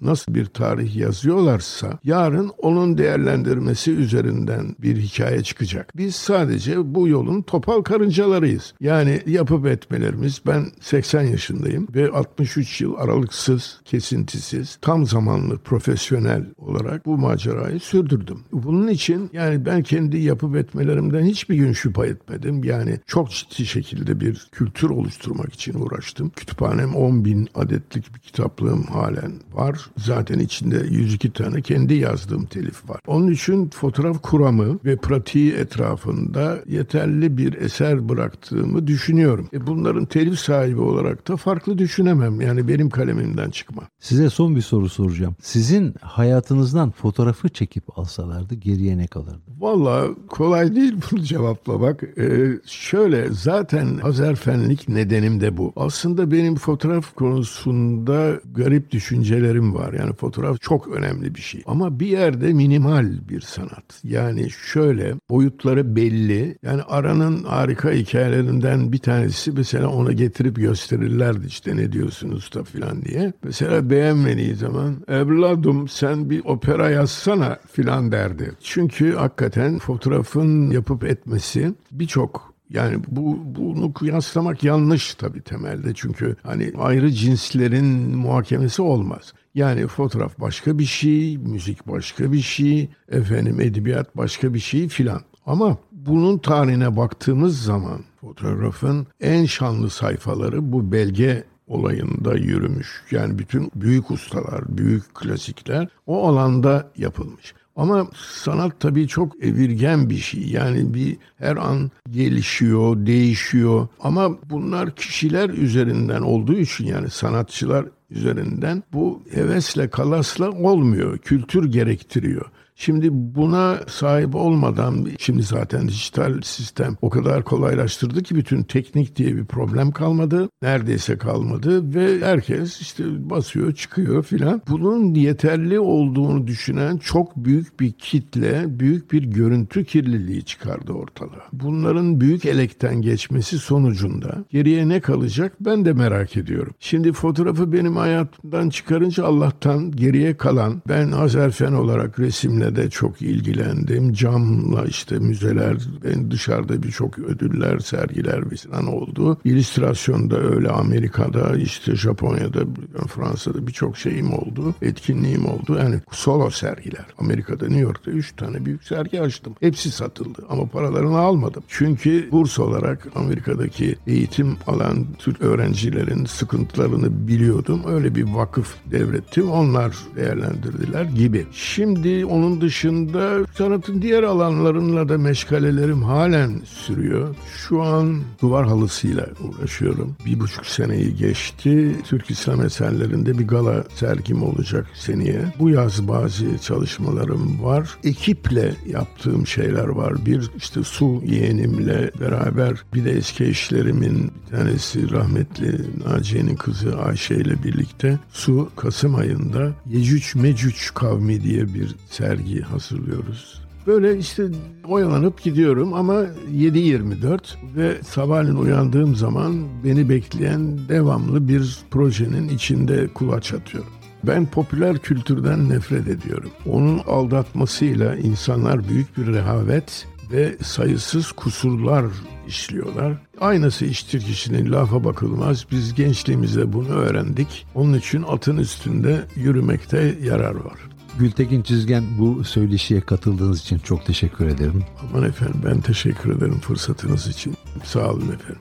nasıl 0.00 0.34
bir 0.34 0.46
tarih 0.46 0.96
yazıyorlarsa 0.96 1.98
yarın 2.04 2.50
onun 2.58 2.98
değerlendirmesi 2.98 3.92
üzerinden 3.92 4.76
bir 4.78 4.96
hikaye 4.96 5.42
çıkacak. 5.42 5.96
Biz 5.96 6.14
sadece 6.14 6.94
bu 6.94 7.08
yolun 7.08 7.42
topal 7.42 7.82
karıncalarıyız. 7.82 8.74
Yani 8.80 9.22
yapıp 9.26 9.66
etmelerimiz 9.66 10.40
ben 10.46 10.66
80 10.80 11.22
yaşındayım 11.22 11.88
ve 11.94 12.10
63 12.10 12.80
yıl 12.80 12.94
aralıksız, 12.94 13.80
kesintisiz, 13.84 14.78
tam 14.82 15.06
zamanlı 15.06 15.58
profesyonel 15.58 16.44
olarak 16.58 17.06
bu 17.06 17.18
macerayı 17.18 17.80
sürdürdüm. 17.80 18.38
Bunun 18.52 18.88
için 18.88 19.30
yani 19.32 19.66
ben 19.66 19.82
kendi 19.82 20.18
yapıp 20.18 20.56
etmelerimden 20.56 21.24
hiçbir 21.24 21.56
gün 21.56 21.72
şüphe 21.72 22.06
etmedim. 22.06 22.64
Yani 22.64 23.00
çok 23.06 23.30
ciddi 23.30 23.66
şekilde 23.66 24.20
bir 24.20 24.48
kültür 24.52 24.90
oluşturmak 24.90 25.54
için 25.54 25.74
uğraştım. 25.80 26.30
Kütüphanem 26.30 26.94
10 26.94 27.24
bin 27.24 27.48
adetlik 27.54 28.14
bir 28.14 28.20
kitaplığım 28.20 28.82
halen 28.82 29.32
var. 29.52 29.87
Zaten 29.96 30.38
içinde 30.38 30.86
102 30.90 31.32
tane 31.32 31.62
kendi 31.62 31.94
yazdığım 31.94 32.46
telif 32.46 32.90
var. 32.90 33.00
Onun 33.06 33.30
için 33.30 33.70
fotoğraf 33.70 34.22
kuramı 34.22 34.78
ve 34.84 34.96
pratiği 34.96 35.52
etrafında 35.52 36.58
yeterli 36.66 37.36
bir 37.36 37.54
eser 37.54 38.08
bıraktığımı 38.08 38.86
düşünüyorum. 38.86 39.48
E 39.52 39.66
bunların 39.66 40.04
telif 40.04 40.38
sahibi 40.38 40.80
olarak 40.80 41.28
da 41.28 41.36
farklı 41.36 41.78
düşünemem. 41.78 42.40
Yani 42.40 42.68
benim 42.68 42.90
kalemimden 42.90 43.50
çıkma. 43.50 43.82
Size 44.00 44.30
son 44.30 44.56
bir 44.56 44.60
soru 44.60 44.88
soracağım. 44.88 45.36
Sizin 45.42 45.94
hayatınızdan 46.00 46.90
fotoğrafı 46.90 47.48
çekip 47.48 47.98
alsalardı 47.98 48.54
geriye 48.54 48.98
ne 48.98 49.06
kalırdı? 49.06 49.42
Valla 49.58 50.06
kolay 50.28 50.74
değil 50.76 50.94
bunu 51.10 51.20
cevaplamak. 51.20 52.02
Ee, 52.18 52.58
şöyle 52.66 53.28
zaten 53.30 53.98
Azerfenlik 54.02 54.88
nedenim 54.88 55.40
de 55.40 55.56
bu. 55.56 55.72
Aslında 55.76 56.30
benim 56.30 56.56
fotoğraf 56.56 57.14
konusunda 57.14 58.40
garip 58.54 58.90
düşüncelerim 58.90 59.74
var. 59.74 59.77
Yani 59.92 60.12
fotoğraf 60.12 60.60
çok 60.60 60.88
önemli 60.88 61.34
bir 61.34 61.40
şey. 61.40 61.62
Ama 61.66 62.00
bir 62.00 62.06
yerde 62.06 62.52
minimal 62.52 63.28
bir 63.28 63.40
sanat. 63.40 64.00
Yani 64.04 64.50
şöyle 64.50 65.14
boyutları 65.30 65.96
belli. 65.96 66.58
Yani 66.62 66.82
Aran'ın 66.82 67.44
harika 67.44 67.90
hikayelerinden 67.90 68.92
bir 68.92 68.98
tanesi 68.98 69.52
mesela 69.52 69.88
ona 69.88 70.12
getirip 70.12 70.56
gösterirlerdi 70.56 71.46
işte 71.46 71.76
ne 71.76 71.92
diyorsunuz 71.92 72.50
da 72.54 72.64
filan 72.64 73.02
diye. 73.02 73.32
Mesela 73.42 73.90
beğenmediği 73.90 74.54
zaman 74.54 74.96
evladım 75.08 75.88
sen 75.88 76.30
bir 76.30 76.44
opera 76.44 76.90
yazsana 76.90 77.58
filan 77.72 78.12
derdi. 78.12 78.52
Çünkü 78.60 79.14
hakikaten 79.14 79.78
fotoğrafın 79.78 80.70
yapıp 80.70 81.04
etmesi 81.04 81.74
birçok 81.92 82.54
yani 82.70 82.96
bu 83.08 83.38
bunu 83.44 83.92
kıyaslamak 83.92 84.64
yanlış 84.64 85.14
tabii 85.14 85.42
temelde 85.42 85.94
çünkü 85.94 86.36
hani 86.42 86.72
ayrı 86.78 87.10
cinslerin 87.10 88.16
muhakemesi 88.16 88.82
olmaz. 88.82 89.32
Yani 89.54 89.86
fotoğraf 89.86 90.40
başka 90.40 90.78
bir 90.78 90.84
şey, 90.84 91.38
müzik 91.38 91.88
başka 91.88 92.32
bir 92.32 92.40
şey, 92.40 92.88
efendim 93.08 93.60
edebiyat 93.60 94.16
başka 94.16 94.54
bir 94.54 94.58
şey 94.58 94.88
filan. 94.88 95.20
Ama 95.46 95.76
bunun 95.92 96.38
tarihine 96.38 96.96
baktığımız 96.96 97.62
zaman 97.62 98.00
fotoğrafın 98.20 99.06
en 99.20 99.44
şanlı 99.44 99.90
sayfaları 99.90 100.72
bu 100.72 100.92
belge 100.92 101.44
olayında 101.66 102.34
yürümüş. 102.34 103.02
Yani 103.10 103.38
bütün 103.38 103.70
büyük 103.74 104.10
ustalar, 104.10 104.78
büyük 104.78 105.14
klasikler 105.14 105.88
o 106.06 106.28
alanda 106.28 106.90
yapılmış. 106.96 107.54
Ama 107.76 108.06
sanat 108.14 108.80
tabii 108.80 109.08
çok 109.08 109.44
evirgen 109.44 110.10
bir 110.10 110.16
şey. 110.16 110.48
Yani 110.48 110.94
bir 110.94 111.16
her 111.36 111.56
an 111.56 111.90
gelişiyor, 112.10 113.06
değişiyor. 113.06 113.88
Ama 114.00 114.50
bunlar 114.50 114.94
kişiler 114.96 115.50
üzerinden 115.50 116.22
olduğu 116.22 116.56
için 116.56 116.86
yani 116.86 117.10
sanatçılar 117.10 117.86
üzerinden 118.10 118.82
bu 118.92 119.22
hevesle 119.30 119.90
kalasla 119.90 120.50
olmuyor. 120.50 121.18
Kültür 121.18 121.64
gerektiriyor. 121.72 122.50
Şimdi 122.80 123.08
buna 123.12 123.80
sahip 123.86 124.34
olmadan 124.34 125.06
şimdi 125.18 125.42
zaten 125.42 125.88
dijital 125.88 126.40
sistem 126.42 126.96
o 127.02 127.10
kadar 127.10 127.44
kolaylaştırdı 127.44 128.22
ki 128.22 128.34
bütün 128.34 128.62
teknik 128.62 129.16
diye 129.16 129.36
bir 129.36 129.44
problem 129.44 129.90
kalmadı. 129.90 130.48
Neredeyse 130.62 131.18
kalmadı 131.18 131.94
ve 131.94 132.26
herkes 132.26 132.80
işte 132.80 133.30
basıyor 133.30 133.74
çıkıyor 133.74 134.22
filan. 134.22 134.62
Bunun 134.68 135.14
yeterli 135.14 135.80
olduğunu 135.80 136.46
düşünen 136.46 136.96
çok 136.96 137.36
büyük 137.36 137.80
bir 137.80 137.92
kitle 137.92 138.80
büyük 138.80 139.12
bir 139.12 139.22
görüntü 139.22 139.84
kirliliği 139.84 140.44
çıkardı 140.44 140.92
ortalığa. 140.92 141.48
Bunların 141.52 142.20
büyük 142.20 142.44
elekten 142.44 143.02
geçmesi 143.02 143.58
sonucunda 143.58 144.44
geriye 144.50 144.88
ne 144.88 145.00
kalacak 145.00 145.52
ben 145.60 145.84
de 145.84 145.92
merak 145.92 146.36
ediyorum. 146.36 146.74
Şimdi 146.80 147.12
fotoğrafı 147.12 147.72
benim 147.72 147.96
hayatımdan 147.96 148.70
çıkarınca 148.70 149.24
Allah'tan 149.24 149.90
geriye 149.90 150.36
kalan 150.36 150.82
ben 150.88 151.12
Azerfen 151.12 151.72
olarak 151.72 152.18
resimle 152.18 152.67
de 152.76 152.90
çok 152.90 153.22
ilgilendim. 153.22 154.12
Camla 154.12 154.84
işte 154.84 155.18
müzeler, 155.18 155.76
ben 156.04 156.30
dışarıda 156.30 156.82
birçok 156.82 157.18
ödüller, 157.18 157.78
sergiler 157.78 158.44
falan 158.70 158.86
oldu. 158.86 159.38
İllüstrasyonda 159.44 160.38
öyle 160.38 160.68
Amerika'da, 160.68 161.56
işte 161.56 161.96
Japonya'da, 161.96 162.60
Fransa'da 163.08 163.66
birçok 163.66 163.96
şeyim 163.96 164.32
oldu. 164.32 164.74
Etkinliğim 164.82 165.46
oldu. 165.46 165.76
Yani 165.78 166.00
solo 166.10 166.50
sergiler. 166.50 167.06
Amerika'da, 167.18 167.64
New 167.64 167.80
York'ta 167.80 168.10
üç 168.10 168.36
tane 168.36 168.64
büyük 168.64 168.84
sergi 168.84 169.20
açtım. 169.20 169.54
Hepsi 169.60 169.90
satıldı 169.90 170.44
ama 170.48 170.66
paralarını 170.66 171.18
almadım. 171.18 171.62
Çünkü 171.68 172.28
burs 172.32 172.58
olarak 172.58 173.08
Amerika'daki 173.14 173.96
eğitim 174.06 174.56
alan 174.66 175.06
Türk 175.18 175.40
öğrencilerin 175.40 176.24
sıkıntılarını 176.24 177.28
biliyordum. 177.28 177.82
Öyle 177.86 178.14
bir 178.14 178.24
vakıf 178.24 178.74
devrettim. 178.90 179.50
Onlar 179.50 179.96
değerlendirdiler 180.16 181.04
gibi. 181.04 181.46
Şimdi 181.52 182.26
onun 182.26 182.57
dışında 182.60 183.46
sanatın 183.54 184.02
diğer 184.02 184.22
alanlarınla 184.22 185.08
da 185.08 185.18
meşgalelerim 185.18 186.02
halen 186.02 186.60
sürüyor. 186.64 187.34
Şu 187.56 187.82
an 187.82 188.20
duvar 188.42 188.66
halısıyla 188.66 189.26
uğraşıyorum. 189.40 190.16
Bir 190.26 190.40
buçuk 190.40 190.66
seneyi 190.66 191.16
geçti. 191.16 191.96
Türk 192.04 192.30
İslam 192.30 192.64
eserlerinde 192.64 193.38
bir 193.38 193.48
gala 193.48 193.84
sergim 193.94 194.42
olacak 194.42 194.86
seneye. 194.94 195.40
Bu 195.58 195.70
yaz 195.70 196.08
bazı 196.08 196.58
çalışmalarım 196.58 197.64
var. 197.64 197.98
Ekiple 198.04 198.74
yaptığım 198.86 199.46
şeyler 199.46 199.88
var. 199.88 200.26
Bir 200.26 200.50
işte 200.56 200.82
su 200.82 201.22
yeğenimle 201.26 202.10
beraber 202.20 202.84
bir 202.94 203.04
de 203.04 203.10
eski 203.10 203.44
eşlerimin 203.44 204.30
bir 204.46 204.56
tanesi 204.56 205.10
rahmetli 205.10 205.80
Naciye'nin 206.06 206.56
kızı 206.56 206.98
Ayşe 206.98 207.34
ile 207.34 207.62
birlikte 207.64 208.18
Su 208.32 208.70
Kasım 208.76 209.14
ayında 209.14 209.72
Yecüc 209.86 210.40
Mecüc 210.40 210.76
kavmi 210.94 211.42
diye 211.42 211.74
bir 211.74 211.94
sergi 212.10 212.47
sergi 212.48 212.62
hazırlıyoruz. 212.62 213.62
Böyle 213.86 214.18
işte 214.18 214.42
oyalanıp 214.88 215.42
gidiyorum 215.42 215.94
ama 215.94 216.24
7-24 216.52 217.40
ve 217.76 218.02
sabahleyin 218.02 218.56
uyandığım 218.56 219.14
zaman 219.14 219.64
beni 219.84 220.08
bekleyen 220.08 220.88
devamlı 220.88 221.48
bir 221.48 221.78
projenin 221.90 222.48
içinde 222.48 223.08
kulaç 223.08 223.52
atıyorum. 223.52 223.90
Ben 224.22 224.46
popüler 224.46 224.98
kültürden 224.98 225.68
nefret 225.68 226.08
ediyorum. 226.08 226.50
Onun 226.66 226.98
aldatmasıyla 226.98 228.16
insanlar 228.16 228.88
büyük 228.88 229.18
bir 229.18 229.26
rehavet 229.26 230.06
ve 230.32 230.56
sayısız 230.62 231.32
kusurlar 231.32 232.04
işliyorlar. 232.48 233.12
Aynası 233.40 233.84
iştir 233.84 234.20
kişinin 234.20 234.72
lafa 234.72 235.04
bakılmaz. 235.04 235.66
Biz 235.70 235.94
gençliğimizde 235.94 236.72
bunu 236.72 236.88
öğrendik. 236.88 237.66
Onun 237.74 237.94
için 237.94 238.24
atın 238.28 238.56
üstünde 238.56 239.20
yürümekte 239.36 240.14
yarar 240.22 240.54
var. 240.54 240.87
Gültekin 241.18 241.62
Çizgen 241.62 242.04
bu 242.18 242.44
söyleşiye 242.44 243.00
katıldığınız 243.00 243.60
için 243.60 243.78
çok 243.78 244.06
teşekkür 244.06 244.46
ederim. 244.46 244.84
Aman 245.02 245.24
efendim 245.28 245.60
ben 245.64 245.80
teşekkür 245.80 246.36
ederim 246.36 246.60
fırsatınız 246.60 247.26
için. 247.26 247.54
Sağ 247.84 248.10
olun 248.10 248.32
efendim. 248.32 248.58